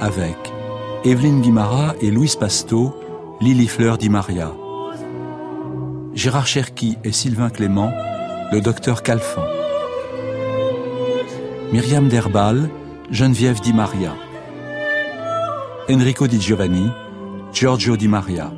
[0.00, 0.36] Avec
[1.04, 2.94] Evelyne Guimara et Louise Pasto,
[3.42, 4.54] Lily Fleur Di Maria.
[6.14, 7.92] Gérard Cherki et Sylvain Clément,
[8.50, 9.44] le docteur Calfan.
[11.70, 12.70] Myriam Derbal,
[13.10, 14.14] Geneviève Di Maria.
[15.88, 16.90] Enrico Di Giovanni,
[17.52, 18.52] Giorgio Di Maria.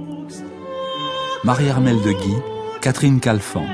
[1.45, 2.35] Marie-Armelle de Guy,
[2.81, 3.67] Catherine Calfan.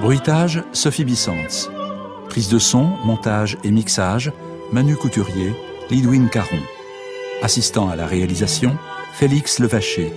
[0.00, 1.68] Bruitage, Sophie Bissantz.
[2.28, 4.30] Prise de son, montage et mixage,
[4.70, 5.56] Manu Couturier,
[5.90, 6.62] Lidwin Caron.
[7.42, 8.76] Assistant à la réalisation,
[9.14, 10.12] Félix Levaché.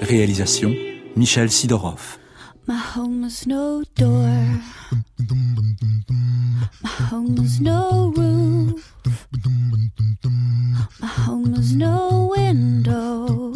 [0.00, 0.72] Réalisation,
[1.14, 2.16] Michel Sidorov.
[2.68, 4.62] My home has no door.
[6.82, 8.92] My home has no roof.
[11.00, 13.54] My home has no window.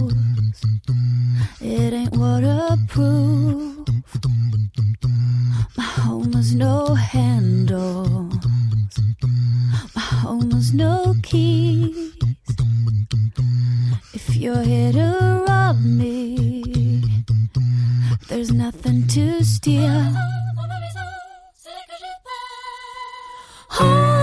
[1.60, 3.88] It ain't waterproof.
[5.76, 8.30] My home has no handle.
[9.96, 12.12] My home has no key.
[14.12, 16.62] If you're here to rob me,
[18.28, 20.14] there's nothing to steal.
[23.68, 24.19] Home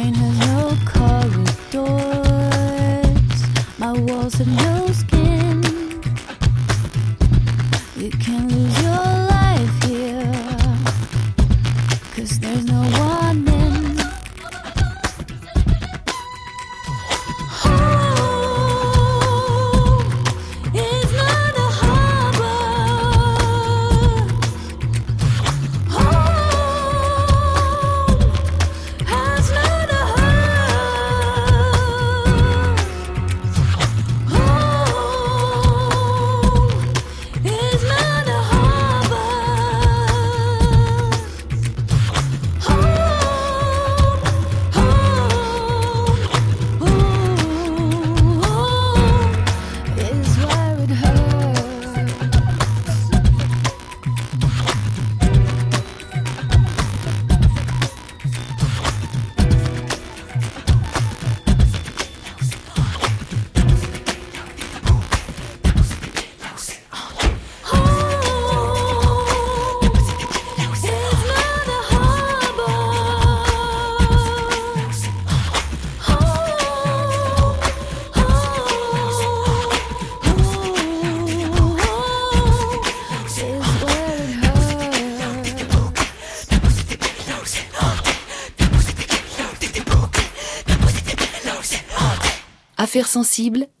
[0.00, 0.29] My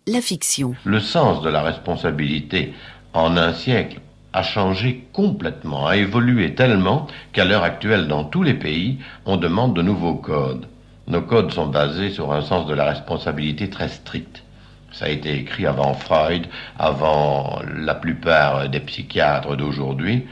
[0.06, 0.74] La fiction.
[0.84, 2.72] Le sens de la responsabilité
[3.12, 4.00] en un siècle
[4.32, 9.76] a changé complètement, a évolué tellement qu'à l'heure actuelle, dans tous les pays, on demande
[9.76, 10.66] de nouveaux codes.
[11.06, 14.42] Nos codes sont basés sur un sens de la responsabilité très strict.
[14.90, 16.46] Ça a été écrit avant Freud,
[16.78, 20.24] avant la plupart des psychiatres d'aujourd'hui,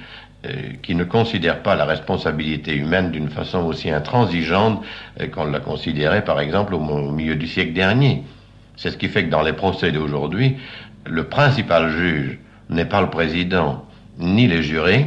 [0.47, 4.83] euh, qui ne considèrent pas la responsabilité humaine d'une façon aussi intransigeante
[5.21, 6.81] euh, qu'on l'a considérée, par exemple, au
[7.13, 8.23] milieu du siècle dernier.
[8.79, 10.57] C'est ce qui fait que dans les procès d'aujourd'hui,
[11.05, 12.39] le principal juge
[12.71, 13.85] n'est pas le président
[14.19, 15.07] ni les jurés,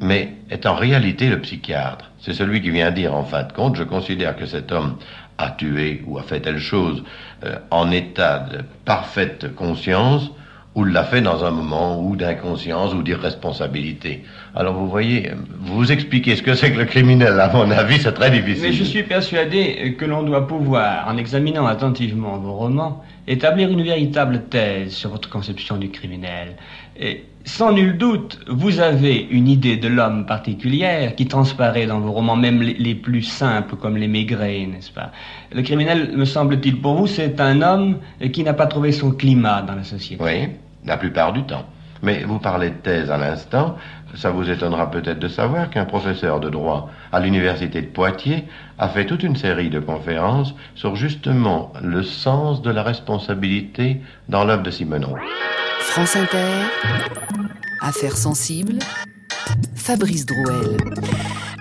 [0.00, 2.10] mais est en réalité le psychiatre.
[2.20, 4.96] C'est celui qui vient dire en fin de compte, je considère que cet homme
[5.36, 7.04] a tué ou a fait telle chose
[7.44, 10.30] euh, en état de parfaite conscience,
[10.74, 14.22] ou l'a fait dans un moment ou d'inconscience ou d'irresponsabilité.
[14.54, 18.12] Alors vous voyez, vous expliquez ce que c'est que le criminel, à mon avis, c'est
[18.12, 18.68] très difficile.
[18.68, 23.82] Mais je suis persuadé que l'on doit pouvoir, en examinant attentivement vos romans, établir une
[23.82, 26.56] véritable thèse sur votre conception du criminel.
[26.98, 32.12] Et sans nul doute, vous avez une idée de l'homme particulière qui transparaît dans vos
[32.12, 35.10] romans, même les, plus simples comme les Maigret, n'est-ce pas?
[35.52, 37.98] Le criminel, me semble-t-il, pour vous, c'est un homme
[38.32, 40.22] qui n'a pas trouvé son climat dans la société.
[40.22, 40.48] Oui,
[40.84, 41.64] la plupart du temps.
[42.02, 43.76] Mais vous parlez de thèse à l'instant,
[44.14, 48.44] ça vous étonnera peut-être de savoir qu'un professeur de droit à l'université de Poitiers
[48.78, 54.44] a fait toute une série de conférences sur justement le sens de la responsabilité dans
[54.44, 55.14] l'œuvre de Simenon.
[55.80, 56.46] France Inter,
[57.80, 58.78] Affaires sensibles,
[59.74, 60.76] Fabrice Drouel.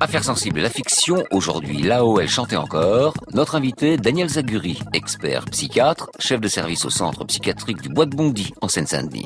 [0.02, 3.14] Affaires sensibles, la fiction, aujourd'hui, là-haut, elle chantait encore.
[3.34, 8.16] Notre invité, Daniel Zaguri, expert psychiatre, chef de service au centre psychiatrique du Bois de
[8.16, 9.26] Bondy, en Seine-Saint-Denis.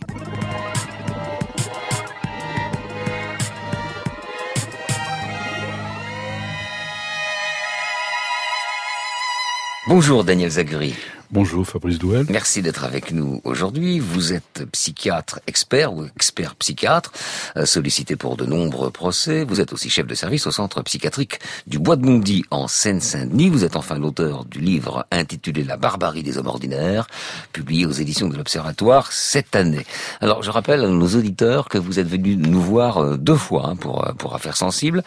[9.85, 10.95] Bonjour Daniel Zaguri.
[11.33, 12.27] Bonjour Fabrice Douel.
[12.29, 13.97] Merci d'être avec nous aujourd'hui.
[13.97, 17.11] Vous êtes psychiatre expert ou expert psychiatre,
[17.57, 19.43] euh, sollicité pour de nombreux procès.
[19.43, 23.49] Vous êtes aussi chef de service au centre psychiatrique du Bois de Bondy en Seine-Saint-Denis.
[23.49, 27.07] Vous êtes enfin l'auteur du livre intitulé La barbarie des hommes ordinaires,
[27.51, 29.87] publié aux éditions de l'Observatoire cette année.
[30.21, 33.69] Alors je rappelle à nos auditeurs que vous êtes venu nous voir euh, deux fois
[33.69, 35.01] hein, pour, pour Affaires sensibles.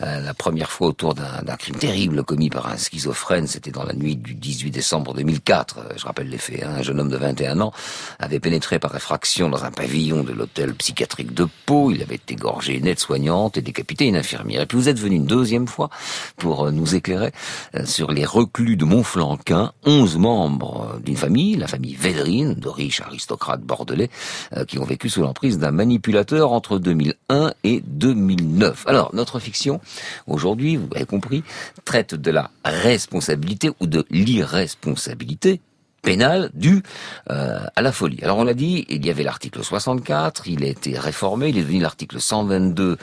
[0.00, 3.94] Euh, la première fois autour d'un crime terrible commis par un schizophrène, c'était dans la
[3.94, 7.60] nuit du 18 décembre 2004 je rappelle les faits, hein, un jeune homme de 21
[7.60, 7.72] ans
[8.18, 12.76] avait pénétré par effraction dans un pavillon de l'hôtel psychiatrique de Pau, il avait égorgé
[12.76, 14.62] une aide-soignante et décapité une infirmière.
[14.62, 15.90] Et puis vous êtes venu une deuxième fois
[16.36, 17.32] pour euh, nous éclairer
[17.74, 23.00] euh, sur les reclus de Montflanquin, 11 membres d'une famille, la famille Védrine, de riches
[23.00, 24.10] aristocrates bordelais,
[24.56, 28.86] euh, qui ont vécu sous l'emprise d'un manipulateur entre 2001 et 2009.
[28.86, 29.80] Alors, notre fiction,
[30.26, 31.42] aujourd'hui, vous avez compris,
[31.84, 35.60] traite de la responsabilité ou de l'irresponsabilité
[36.02, 36.82] pénal dû
[37.30, 38.18] euh, à la folie.
[38.22, 41.62] Alors on l'a dit, il y avait l'article 64, il a été réformé, il est
[41.62, 42.96] devenu l'article 122-1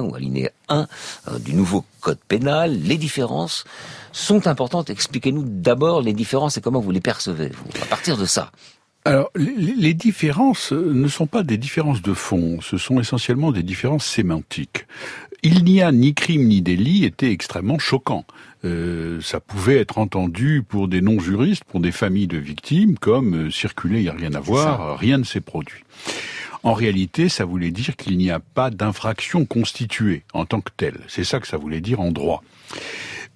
[0.00, 0.86] ou alinéa 1
[1.28, 2.72] euh, du nouveau code pénal.
[2.72, 3.64] Les différences
[4.12, 4.90] sont importantes.
[4.90, 7.52] Expliquez-nous d'abord les différences et comment vous les percevez,
[7.82, 8.50] à partir de ça.
[9.04, 14.04] Alors, les, différences ne sont pas des différences de fond, ce sont essentiellement des différences
[14.04, 14.84] sémantiques.
[15.44, 18.24] Il n'y a ni crime ni délit était extrêmement choquant.
[18.66, 23.50] Euh, ça pouvait être entendu pour des non-juristes, pour des familles de victimes, comme euh,
[23.50, 25.84] circuler, il n'y a rien à voir, rien ne s'est produit.
[26.62, 30.98] En réalité, ça voulait dire qu'il n'y a pas d'infraction constituée en tant que telle.
[31.06, 32.42] C'est ça que ça voulait dire en droit.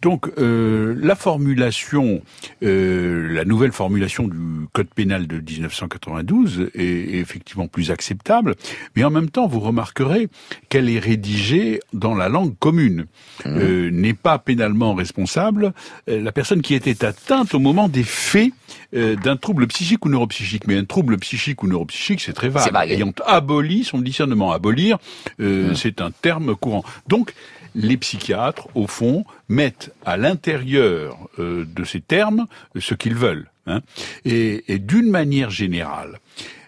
[0.03, 2.23] Donc euh, la formulation,
[2.63, 4.39] euh, la nouvelle formulation du
[4.73, 8.55] code pénal de 1992 est, effectivement plus acceptable,
[8.97, 10.29] mais en même temps vous remarquerez
[10.69, 13.07] qu'elle est rédigée dans la langue commune.
[13.45, 13.49] Mmh.
[13.49, 15.73] Euh, N'est pas pénalement responsable
[16.09, 18.53] euh, la personne qui était atteinte au moment des faits
[18.95, 20.67] euh, d'un trouble psychique ou neuropsychique.
[20.67, 22.75] Mais un trouble psychique ou neuropsychique, c'est très vague.
[22.91, 24.99] Ayant aboli son discernement, abolir,
[25.39, 25.75] mmh.
[25.75, 26.85] c'est un terme courant.
[27.09, 27.35] Donc
[27.75, 32.47] les psychiatres, au fond, mettent à l'intérieur euh, de ces termes
[32.79, 33.51] ce qu'ils veulent.
[33.67, 33.81] Hein.
[34.25, 36.19] Et, d'une manière générale,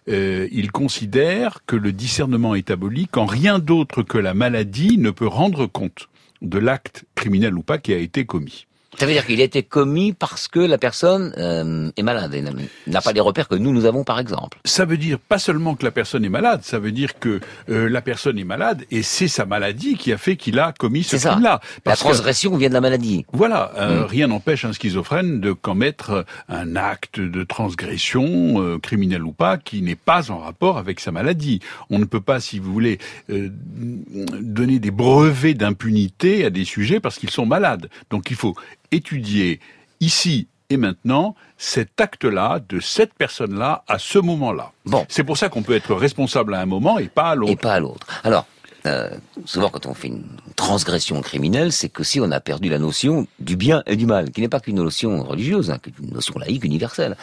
[0.09, 5.11] euh, ils considèrent que le discernement est aboli quand rien d'autre que la maladie ne
[5.11, 6.09] peut rendre compte
[6.42, 8.66] de l'acte criminel ou pas qui a été commis.
[8.99, 12.45] Ça veut dire qu'il a été commis parce que la personne euh, est malade et
[12.86, 14.59] n'a pas les repères que nous, nous avons par exemple.
[14.66, 17.40] Ça veut dire pas seulement que la personne est malade, ça veut dire que
[17.70, 21.05] euh, la personne est malade et c'est sa maladie qui a fait qu'il a commis
[21.05, 21.61] ce crime-là.
[21.86, 23.24] La transgression vient de la maladie.
[23.32, 24.05] Voilà, euh, mm.
[24.05, 29.97] rien n'empêche un schizophrène de commettre un acte de transgression, criminel ou pas, qui n'est
[29.97, 31.61] pas en rapport avec sa maladie.
[31.88, 37.18] On ne peut pas, si vous voulez, donner des brevets d'impunité à des sujets parce
[37.18, 37.88] qu'ils sont malades.
[38.11, 38.55] Donc il faut
[38.93, 39.61] étudier
[40.01, 44.72] ici et maintenant cet acte-là de cette personne-là à ce moment-là.
[44.86, 45.05] Bon.
[45.09, 47.53] C'est pour ça qu'on peut être responsable à un moment et pas à l'autre.
[47.53, 48.07] Et pas à l'autre.
[48.24, 48.47] Alors,
[48.86, 49.11] euh,
[49.45, 50.24] souvent quand on fait une
[50.57, 54.30] transgression criminelle, c'est que si on a perdu la notion du bien et du mal,
[54.30, 57.16] qui n'est pas qu'une notion religieuse, hein, qu'une notion laïque universelle.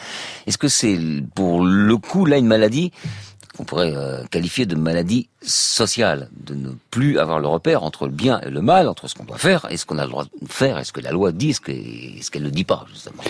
[0.46, 0.98] Est-ce que c'est
[1.34, 2.92] pour le coup là une maladie
[3.60, 8.12] qu'on pourrait euh, qualifier de maladie sociale, de ne plus avoir le repère entre le
[8.12, 10.24] bien et le mal, entre ce qu'on doit faire et ce qu'on a le droit
[10.24, 13.22] de faire, est ce que la loi dit, ce qu'elle ne dit pas, justement.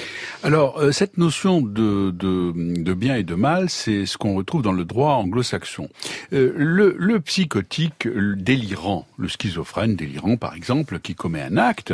[0.45, 4.73] Alors, euh, cette notion de, de, bien et de mal, c'est ce qu'on retrouve dans
[4.73, 5.89] le droit anglo-saxon.
[6.33, 11.93] Euh, le, psychotique délirant, le schizophrène délirant, par exemple, qui commet un acte,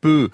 [0.00, 0.30] peut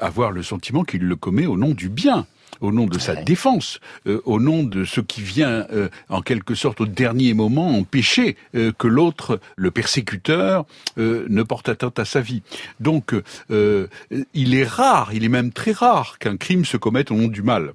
[0.00, 2.26] avoir le sentiment qu'il le commet au nom du bien
[2.62, 6.54] au nom de sa défense, euh, au nom de ce qui vient euh, en quelque
[6.54, 10.64] sorte au dernier moment empêcher euh, que l'autre, le persécuteur,
[10.96, 12.42] ne porte atteinte à sa vie.
[12.78, 13.14] Donc,
[13.50, 17.42] il est rare, il est même très rare qu'un crime se commette au nom du
[17.42, 17.72] mal.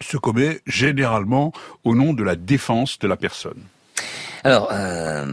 [0.00, 1.52] Se commet généralement
[1.84, 3.62] au nom de la défense de la personne.
[4.44, 5.24] Alors, euh,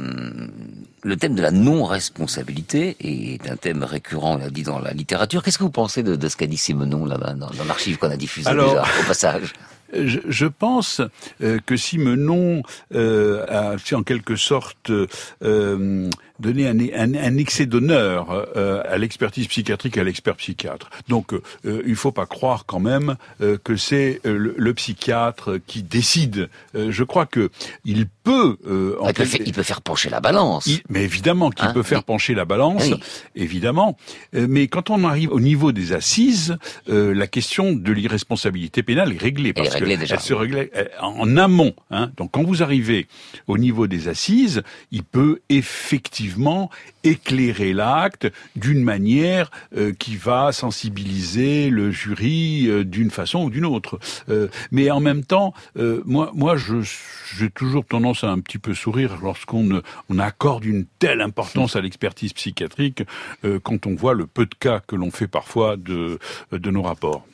[1.04, 5.44] le thème de la non-responsabilité est un thème récurrent, on l'a dit, dans la littérature.
[5.44, 8.52] Qu'est-ce que vous pensez de, ce qu'a dit Simenon là-bas, dans, l'archive qu'on a diffusée
[8.52, 9.54] déjà, au passage?
[9.94, 11.02] je, pense
[11.42, 14.92] euh, que Simenon euh, a en quelque sorte
[15.44, 16.10] euh,
[16.40, 20.90] donné un, un, un excès d'honneur euh, à l'expertise psychiatrique et à l'expert psychiatre.
[21.08, 23.16] Donc euh, il faut pas croire quand même
[23.64, 26.50] que c'est le, psychiatre qui décide.
[26.74, 27.50] je crois que
[27.84, 28.58] il peut,
[29.00, 30.70] en il, peut faire, il, peut faire, pencher la balance.
[30.90, 32.90] mais évidemment qu'il hein peut faire pencher la balance,
[33.36, 33.98] évidemment.
[34.34, 39.54] mais quand on arrive au niveau des assises, la question de l'irresponsabilité pénale est réglée
[39.54, 40.16] parce elle est déjà.
[40.16, 40.72] Elle se réglait
[41.02, 41.74] en amont.
[41.92, 42.12] Hein.
[42.18, 43.08] Donc quand vous arrivez
[43.48, 44.62] au niveau des assises,
[44.92, 46.29] il peut effectivement
[47.04, 53.66] éclairer l'acte d'une manière euh, qui va sensibiliser le jury euh, d'une façon ou d'une
[53.66, 54.00] autre.
[54.30, 55.54] Euh, mais en même temps,
[56.06, 61.22] moi, moi, j'ai toujours tendance à un petit peu sourire lorsqu'on on accorde une telle
[61.22, 63.04] importance à l'expertise psychiatrique
[63.64, 66.20] quand on voit le peu de cas que l'on fait parfois de,
[66.52, 67.26] de nos rapports.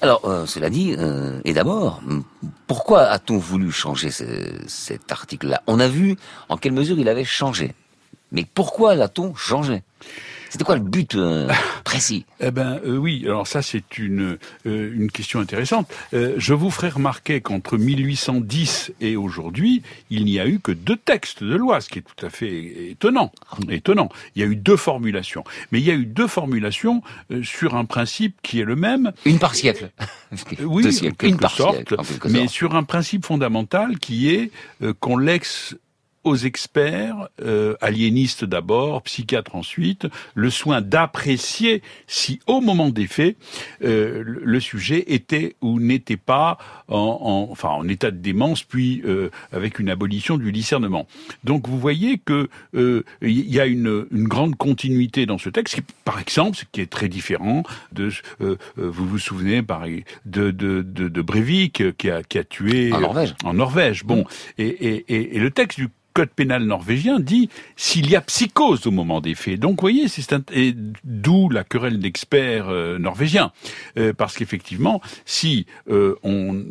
[0.00, 0.94] Alors, cela dit,
[1.44, 2.02] et d'abord,
[2.66, 5.62] pourquoi a-t-on voulu changer cet article-là?
[5.66, 6.16] On a vu
[6.48, 7.74] en quelle mesure il avait changé.
[8.34, 9.82] Mais pourquoi l'a-t-on changé?
[10.50, 11.48] C'était quoi le but euh,
[11.84, 12.26] précis?
[12.38, 15.92] Eh ben euh, oui, alors ça c'est une euh, une question intéressante.
[16.12, 21.42] je vous ferai remarquer qu'entre 1810 et aujourd'hui, il n'y a eu que deux textes
[21.42, 23.32] de loi, ce qui est tout à fait étonnant.
[23.68, 24.08] Étonnant.
[24.36, 27.02] Il y a eu deux formulations, mais il y a eu deux formulations
[27.42, 29.12] sur un principe qui est le même.
[29.24, 29.90] Une par siècle.
[30.60, 31.94] oui, en quelque sorte,
[32.28, 34.52] mais sur un principe fondamental qui est
[35.00, 35.76] qu'on l'ex
[36.24, 43.36] aux experts, euh, aliénistes d'abord, psychiatres ensuite, le soin d'apprécier si au moment des faits,
[43.84, 46.58] euh, le sujet était ou n'était pas
[46.88, 51.06] en, enfin, en état de démence, puis euh, avec une abolition du discernement.
[51.44, 55.82] Donc vous voyez que il y a une, une, grande continuité dans ce texte, qui,
[56.04, 57.62] par exemple, ce qui est très différent
[57.92, 58.10] de,
[58.76, 63.34] vous vous souvenez, de, de, de, de Breivik qui a, qui a tué en Norvège.
[63.44, 64.04] En Norvège.
[64.04, 64.24] Bon,
[64.58, 68.90] et, et, et le texte du code pénal norvégien dit s'il y a psychose au
[68.92, 69.58] moment des faits.
[69.60, 70.34] Donc, vous voyez, c'est
[71.04, 73.52] d'où la querelle d'experts euh, norvégiens,
[73.98, 76.64] euh, parce qu'effectivement, si euh, on,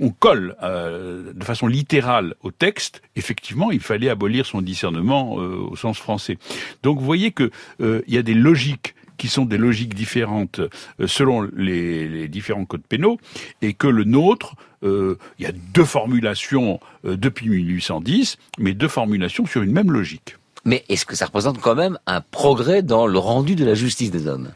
[0.00, 5.98] on, colle de façon littérale au texte, effectivement, il fallait abolir son discernement au sens
[5.98, 6.38] français.
[6.82, 7.50] Donc, vous voyez que
[7.80, 10.60] il y a des logiques qui sont des logiques différentes
[11.06, 13.18] selon les, les différents codes pénaux,
[13.62, 18.88] et que le nôtre euh, il y a deux formulations euh, depuis 1810, mais deux
[18.88, 20.36] formulations sur une même logique.
[20.64, 24.10] Mais est-ce que ça représente quand même un progrès dans le rendu de la justice
[24.10, 24.50] des hommes?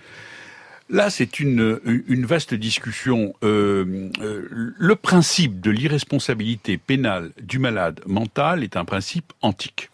[0.89, 3.33] Là, c'est une, une vaste discussion.
[3.45, 9.91] Euh, le principe de l'irresponsabilité pénale du malade mental est un principe antique.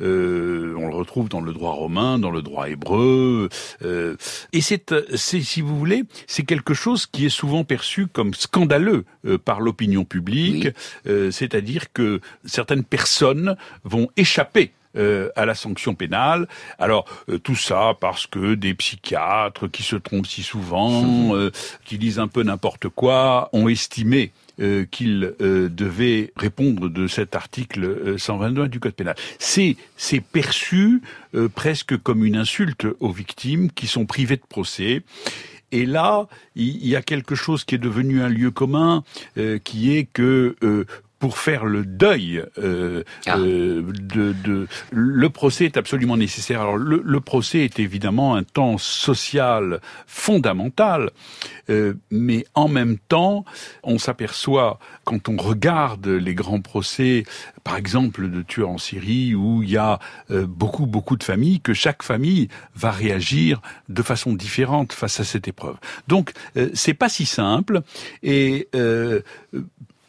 [0.00, 3.48] Euh, on le retrouve dans le droit romain, dans le droit hébreu.
[3.82, 4.16] Euh,
[4.52, 9.38] et c'est, si vous voulez, c'est quelque chose qui est souvent perçu comme scandaleux euh,
[9.38, 10.68] par l'opinion publique.
[11.04, 16.48] c'est-à-dire que certaines personnes vont échapper à la sanction pénale.
[16.78, 17.06] Alors
[17.42, 21.32] tout ça parce que des psychiatres qui se trompent si souvent,
[21.84, 24.32] qui disent un peu n'importe quoi, ont estimé
[24.62, 29.16] euh, qu'il euh, devait répondre de cet article 122 euh, du Code pénal.
[29.38, 29.76] C'est
[30.32, 31.02] perçu
[31.54, 35.02] presque comme une insulte aux victimes qui sont privées de procès.
[35.72, 39.02] Et là, il y a quelque chose qui est devenu un lieu commun,
[39.64, 40.54] qui est que
[41.22, 43.38] pour faire le deuil euh, ah.
[43.38, 46.60] euh, de, de, le procès est absolument nécessaire.
[46.60, 51.12] Alors le, le procès est évidemment un temps social fondamental,
[51.70, 53.44] euh, mais en même temps,
[53.84, 57.22] on s'aperçoit quand on regarde les grands procès,
[57.62, 60.00] par exemple de tueurs en Syrie, où il y a
[60.32, 65.24] euh, beaucoup beaucoup de familles, que chaque famille va réagir de façon différente face à
[65.24, 65.76] cette épreuve.
[66.08, 67.82] Donc euh, c'est pas si simple
[68.24, 68.66] et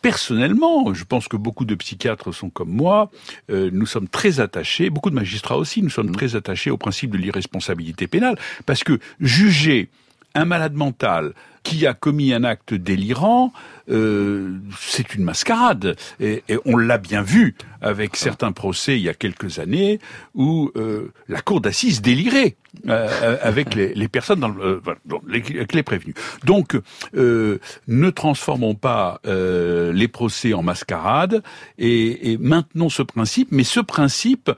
[0.03, 3.09] personnellement, je pense que beaucoup de psychiatres sont comme moi,
[3.49, 6.15] euh, nous sommes très attachés, beaucoup de magistrats aussi, nous sommes mmh.
[6.15, 8.37] très attachés au principe de l'irresponsabilité pénale,
[8.67, 9.89] parce que juger
[10.35, 11.33] un malade mental
[11.63, 13.53] qui a commis un acte délirant,
[13.89, 15.95] euh, c'est c'est une mascarade.
[16.19, 19.99] Et, et on l'a bien vu avec certains procès il y a quelques années
[20.35, 22.55] où euh, la cour d'assises délirait
[22.87, 26.15] euh, avec les, les, personnes dans le, euh, avec les prévenus.
[26.43, 26.79] Donc,
[27.15, 31.43] euh, ne transformons pas euh, les procès en mascarade
[31.77, 33.49] et, et, maintenons ce principe.
[33.51, 34.51] Mais ce principe,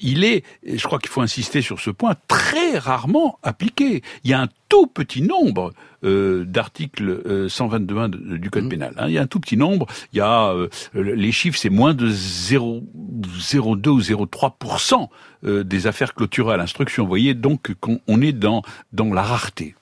[0.00, 4.02] il est, je crois qu'il faut insister sur ce point, très rarement appliqué.
[4.24, 5.72] Il y a un tout petit nombre
[6.04, 8.68] euh, d'articles euh, 122.1 du Code mmh.
[8.68, 8.94] pénal.
[8.98, 9.06] Hein.
[9.08, 9.86] Il y a un tout petit nombre.
[10.12, 15.06] Il y a euh, les chiffres, c'est moins de 0,02 ou 0,3 euh,
[15.46, 17.04] des affaires clôturées à l'instruction.
[17.04, 19.74] Vous voyez donc qu'on est dans dans la rareté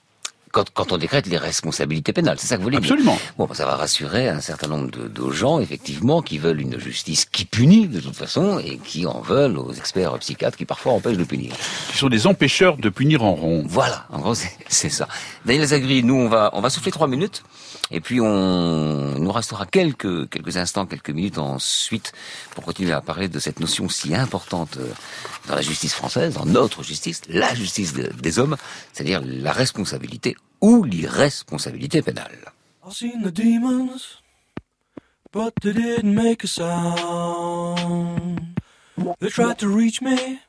[0.55, 2.37] quand, quand, on décrète les responsabilités pénales.
[2.39, 3.15] C'est ça que vous voulez Absolument.
[3.15, 6.79] dire Bon, ça va rassurer un certain nombre de, de, gens, effectivement, qui veulent une
[6.79, 10.93] justice qui punit, de toute façon, et qui en veulent aux experts psychiatres qui parfois
[10.93, 11.53] empêchent de punir.
[11.91, 13.65] Qui sont des empêcheurs de punir en rond.
[13.67, 14.33] Voilà, en gros,
[14.69, 15.09] c'est ça.
[15.45, 17.43] Daniel Zagri, nous, on va, on va souffler trois minutes.
[17.91, 22.13] Et puis on il nous restera quelques quelques instants, quelques minutes ensuite
[22.55, 24.89] pour continuer à parler de cette notion si importante euh,
[25.47, 28.57] dans la justice française, dans notre justice, la justice des hommes,
[28.91, 30.35] c'est-à-dire la responsabilité
[30.65, 32.51] ou l'irresponsabilité pénale.
[32.83, 34.23] I've seen the demons,
[35.31, 38.59] but they didn't make a sound.
[39.19, 40.39] They tried to reach me,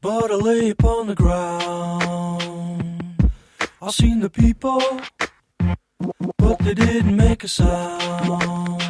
[0.00, 3.28] but I lay upon the ground.
[3.82, 4.80] I've seen the people,
[6.38, 8.80] but they didn't make a sound.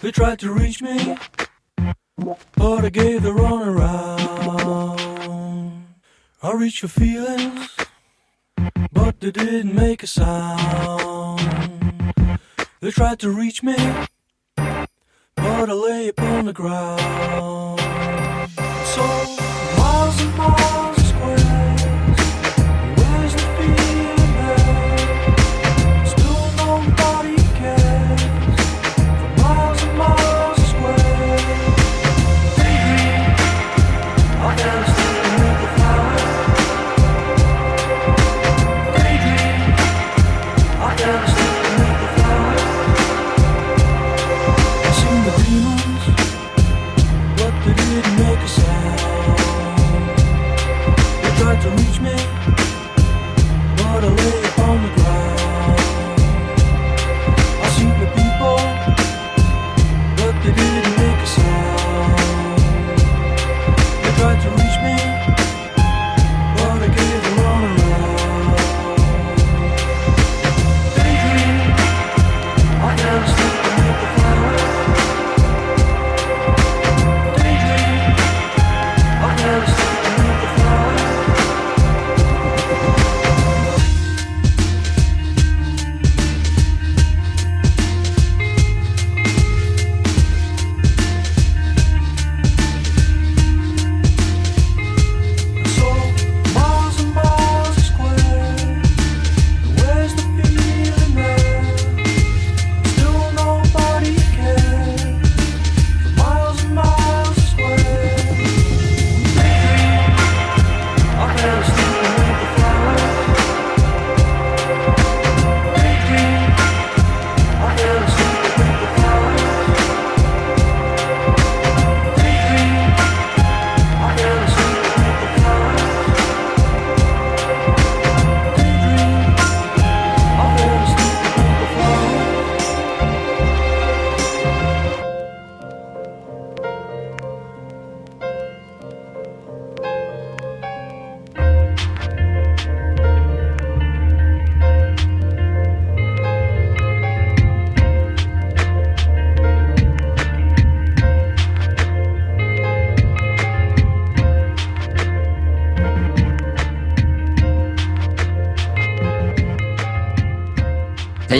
[0.00, 1.16] They tried to reach me,
[2.56, 4.98] but I gave the run around.
[6.42, 7.85] I reach for feelings
[9.20, 11.40] they didn't make a sound.
[12.80, 13.76] They tried to reach me,
[14.56, 14.88] but
[15.36, 17.80] I lay upon the ground.
[18.94, 19.02] So
[19.76, 20.65] miles and miles.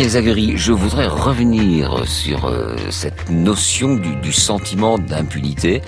[0.09, 5.83] Je voudrais revenir sur euh, cette notion du, du sentiment d'impunité.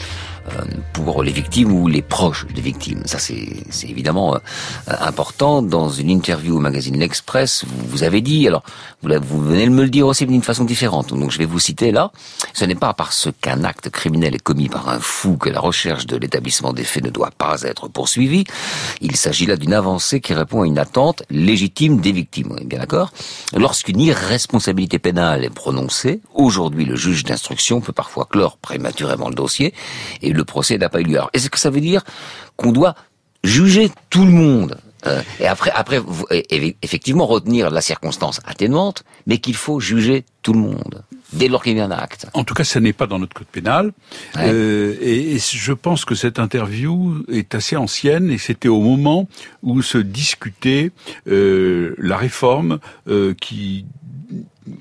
[0.48, 3.02] Euh, pour les victimes ou les proches des victimes.
[3.04, 4.38] Ça, c'est évidemment euh,
[5.00, 5.62] important.
[5.62, 8.62] Dans une interview au magazine L'Express, vous, vous, avez dit, alors
[9.02, 11.58] vous, vous venez de me le dire aussi d'une façon différente, donc je vais vous
[11.58, 12.12] citer là,
[12.52, 16.06] ce n'est pas parce qu'un acte criminel est commis par un fou que la recherche
[16.06, 18.44] de l'établissement des faits ne doit pas être poursuivie.
[19.00, 22.58] Il s'agit là d'une avancée qui répond à une attente légitime des victimes.
[22.64, 23.12] Bien d'accord
[23.54, 29.74] Lorsqu'une irresponsabilité pénale est prononcée, aujourd'hui le juge d'instruction peut parfois clore prématurément le dossier
[30.22, 31.20] et le procès n'a pas eu lieu.
[31.32, 32.02] Est-ce que ça veut dire
[32.56, 32.94] qu'on doit
[33.44, 36.00] juger tout le monde Euh, et après, après,
[36.82, 41.76] effectivement, retenir la circonstance atténuante, mais qu'il faut juger tout le monde dès lors qu'il
[41.76, 42.26] y a un acte.
[42.34, 43.92] En tout cas, ça n'est pas dans notre code pénal.
[44.34, 44.48] Ouais.
[44.48, 49.28] Euh, et, et je pense que cette interview est assez ancienne et c'était au moment
[49.62, 50.90] où se discutait
[51.28, 53.84] euh, la réforme euh, qui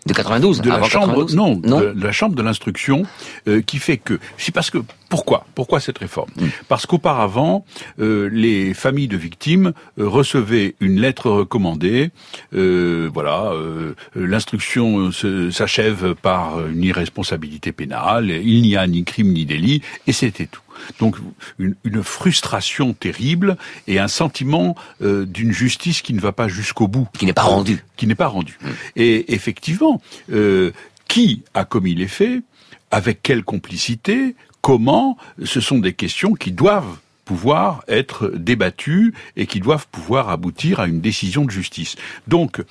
[0.06, 1.36] de 92 de la chambre 92?
[1.36, 1.80] non, Non.
[1.80, 3.04] de la chambre de l'instruction
[3.48, 4.80] euh, qui fait que c'est parce que
[5.10, 6.30] pourquoi pourquoi cette réforme?
[6.68, 7.66] Parce qu'auparavant
[8.00, 12.12] euh, les familles de victimes euh, recevaient une lettre recommandée
[12.54, 15.12] euh, voilà euh, l'instruction
[15.52, 20.62] s'achève par une irresponsabilité pénale il n'y a ni crime ni délit et c'était tout
[21.00, 21.18] donc
[21.60, 23.58] une, une frustration terrible
[23.88, 27.44] et un sentiment euh, d'une justice qui ne va pas jusqu'au bout, qui n'est pas
[27.44, 28.58] rendue, qui n'est pas rendue.
[28.96, 30.02] Et effectivement,
[30.32, 30.72] euh,
[31.08, 32.44] qui a commis les faits,
[32.92, 39.60] avec quelle complicité, comment, ce sont des questions qui doivent pouvoir être débattues et qui
[39.60, 41.96] doivent pouvoir aboutir à une décision de justice.
[42.28, 42.64] Donc,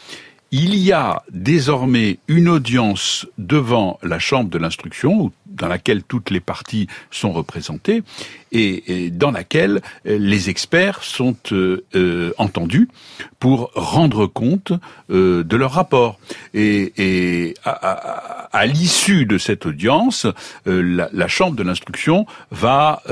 [0.51, 6.41] il y a désormais une audience devant la chambre de l'instruction, dans laquelle toutes les
[6.41, 8.03] parties sont représentées,
[8.53, 12.89] et, dans laquelle euh, les experts sont euh, euh, entendus
[13.41, 14.73] pour rendre compte
[15.09, 16.19] de leur rapport.
[16.55, 20.27] Et, à, l'issue de cette audience,
[20.65, 23.03] la, chambre de l'instruction va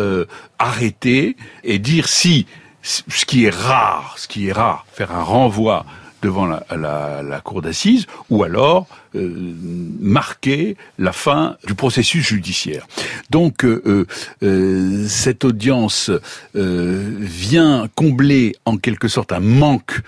[0.58, 2.46] arrêter et dire si
[2.82, 5.84] ce qui est rare, ce qui est rare, faire un renvoi
[6.24, 9.54] devant la, cour d'assises, ou alors euh,
[10.00, 12.86] marquer la fin du processus judiciaire.
[13.28, 14.06] Donc euh,
[14.42, 16.10] euh, cette audience
[16.54, 20.00] vient combler en quelque sorte un manque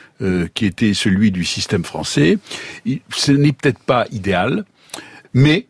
[0.55, 2.39] qui était celui du système français.
[3.15, 4.65] Ce n'est peut-être pas idéal,
[5.35, 5.67] mais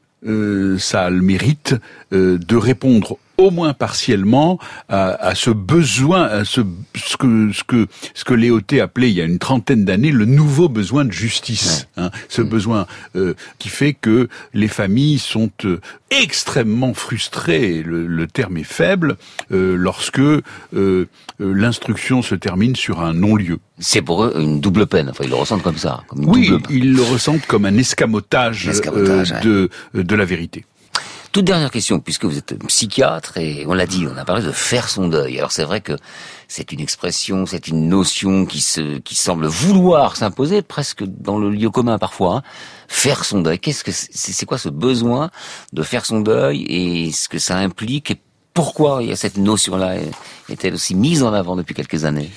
[0.78, 1.74] ça le mérite
[2.12, 6.62] euh, de répondre au moins partiellement à, à ce besoin, à ce,
[6.94, 10.24] ce que ce que ce que Léoté appelait il y a une trentaine d'années le
[10.24, 11.86] nouveau besoin de justice.
[11.98, 12.10] hein.
[12.30, 15.80] ce besoin euh, qui fait que les familles sont euh,
[16.10, 17.82] extrêmement frustrées.
[17.82, 19.16] Le, le terme est faible
[19.52, 20.40] euh, lorsque euh,
[20.72, 21.06] euh,
[21.38, 23.58] l'instruction se termine sur un non-lieu.
[23.78, 25.10] C'est pour eux une double peine.
[25.10, 26.04] Enfin, ils le ressentent comme ça.
[26.08, 30.64] Comme une Oui, double ils le ressentent comme un escamotage, escamotage, de de la vérité.
[31.36, 34.52] Toute dernière question, puisque vous êtes psychiatre et on l'a dit, on a parlé de
[34.52, 35.36] faire son deuil.
[35.36, 35.92] Alors c'est vrai que
[36.48, 41.50] c'est une expression, c'est une notion qui se, qui semble vouloir s'imposer presque dans le
[41.50, 42.36] lieu commun parfois.
[42.36, 42.42] hein.
[42.88, 43.58] Faire son deuil.
[43.58, 45.30] Qu'est-ce que c'est, quoi ce besoin
[45.74, 48.16] de faire son deuil et ce que ça implique et
[48.54, 49.96] pourquoi y a cette notion-là
[50.48, 52.30] est-elle aussi mise en avant depuis quelques années?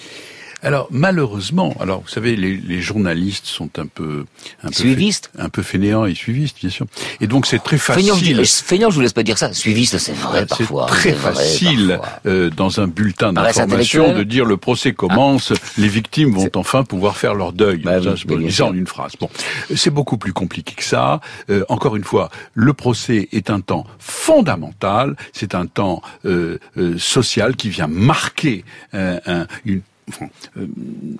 [0.61, 4.25] Alors malheureusement, alors vous savez, les, les journalistes sont un peu
[4.63, 6.85] un peu Suivistes un peu fainéants et suivistes, bien sûr.
[7.21, 8.45] Et donc c'est très facile.
[8.45, 9.53] feignant, je vous laisse pas dire ça.
[9.53, 10.85] Suiviste, c'est vrai parfois.
[10.87, 12.19] très c'est vrai, facile parfois.
[12.27, 17.15] euh, dans un bulletin d'information de dire le procès commence, les victimes vont enfin pouvoir
[17.15, 17.77] faire leur deuil.
[17.79, 19.13] Bah Ça, oui, en une phrase.
[19.19, 19.29] Bon,
[19.75, 21.21] c'est beaucoup plus compliqué que ça.
[21.49, 25.15] Euh, encore une fois, le procès est un temps fondamental.
[25.33, 30.67] C'est un temps euh, euh, social qui vient marquer euh, un- une enfin, euh,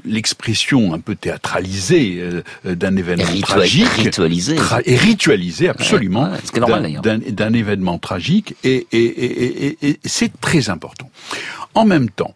[0.06, 2.20] l'expression un peu théâtralisée
[2.66, 4.56] euh, d'un événement tragique, ritualisé.
[4.56, 6.60] Tra- et ritualisé absolument Ouais,
[6.96, 11.10] ouais, d'un- événement tragique et, et, et, et- et c'est très important.
[11.74, 12.34] En même temps,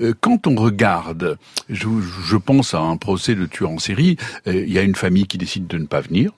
[0.00, 1.38] euh, quand on regarde,
[1.68, 1.86] je,
[2.26, 5.26] je pense à un procès de tueur en série, euh, il y a une famille
[5.26, 6.30] qui décide de ne pas venir,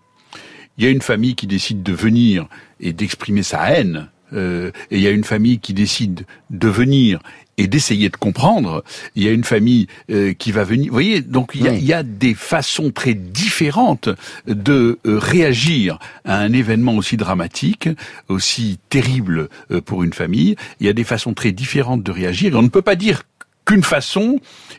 [0.79, 2.47] il y a une famille qui décide de venir
[2.81, 7.21] et d'exprimer sa haine, euh, et il y a une famille qui décide de venir
[7.59, 8.85] et d'essayer de comprendre.
[9.15, 10.89] Il y a une famille euh, qui va venir.
[10.89, 14.09] Vous voyez, donc il y, a, il y a des façons très différentes
[14.47, 17.89] de euh, réagir à un événement aussi dramatique,
[18.29, 20.57] aussi terrible euh, pour une famille.
[20.81, 22.55] Il y a des façons très différentes de réagir.
[22.55, 23.23] Et on ne peut pas dire
[23.65, 24.39] qu'une façon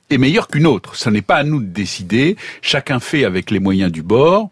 [0.09, 0.95] est meilleure qu'une autre.
[0.95, 2.35] Ce n'est pas à nous de décider.
[2.61, 4.49] Chacun fait avec les moyens du bord.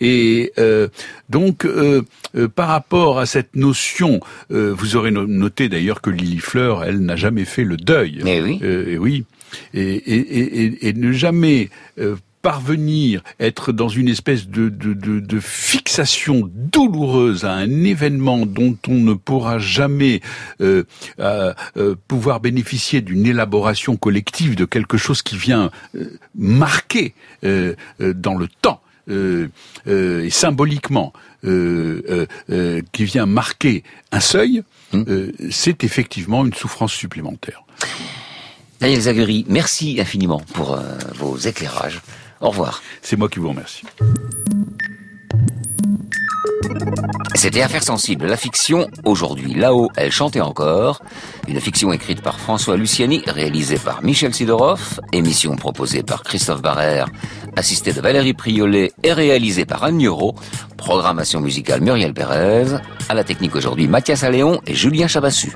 [0.00, 0.88] Et euh,
[1.28, 2.02] donc, euh,
[2.36, 4.20] euh, par rapport à cette notion,
[4.50, 8.20] euh, vous aurez no- noté d'ailleurs que Lily Fleur, elle n'a jamais fait le deuil.
[8.24, 8.58] Mais oui.
[8.62, 9.24] Euh, et oui.
[9.74, 12.16] Et, et, et, et- et ne jamais euh,
[12.48, 18.74] parvenir être dans une espèce de, de, de, de fixation douloureuse à un événement dont
[18.88, 20.22] on ne pourra jamais
[20.62, 20.84] euh,
[21.20, 27.12] euh, euh, pouvoir bénéficier d'une élaboration collective de quelque chose qui vient euh, marquer
[27.44, 28.80] euh, euh, dans le temps
[29.10, 29.48] euh,
[29.86, 31.12] euh, et symboliquement
[31.44, 34.62] euh, euh, euh, qui vient marquer un seuil,
[34.94, 37.62] euh, c'est effectivement une souffrance supplémentaire.
[38.80, 40.80] Daniel Zaguri, merci infiniment pour euh,
[41.14, 42.00] vos éclairages.
[42.40, 42.82] Au revoir.
[43.02, 43.84] C'est moi qui vous remercie.
[47.34, 48.88] C'était Affaires sensibles, la fiction.
[49.04, 51.02] Aujourd'hui, là-haut, elle chantait encore.
[51.46, 57.06] Une fiction écrite par François Luciani, réalisée par Michel Sidorov, émission proposée par Christophe Barrère,
[57.56, 60.34] assistée de Valérie Priolet et réalisée par Anne Nureau.
[60.76, 62.76] Programmation musicale Muriel Pérez.
[63.08, 65.52] À la technique aujourd'hui, Mathias Alléon et Julien Chabassu.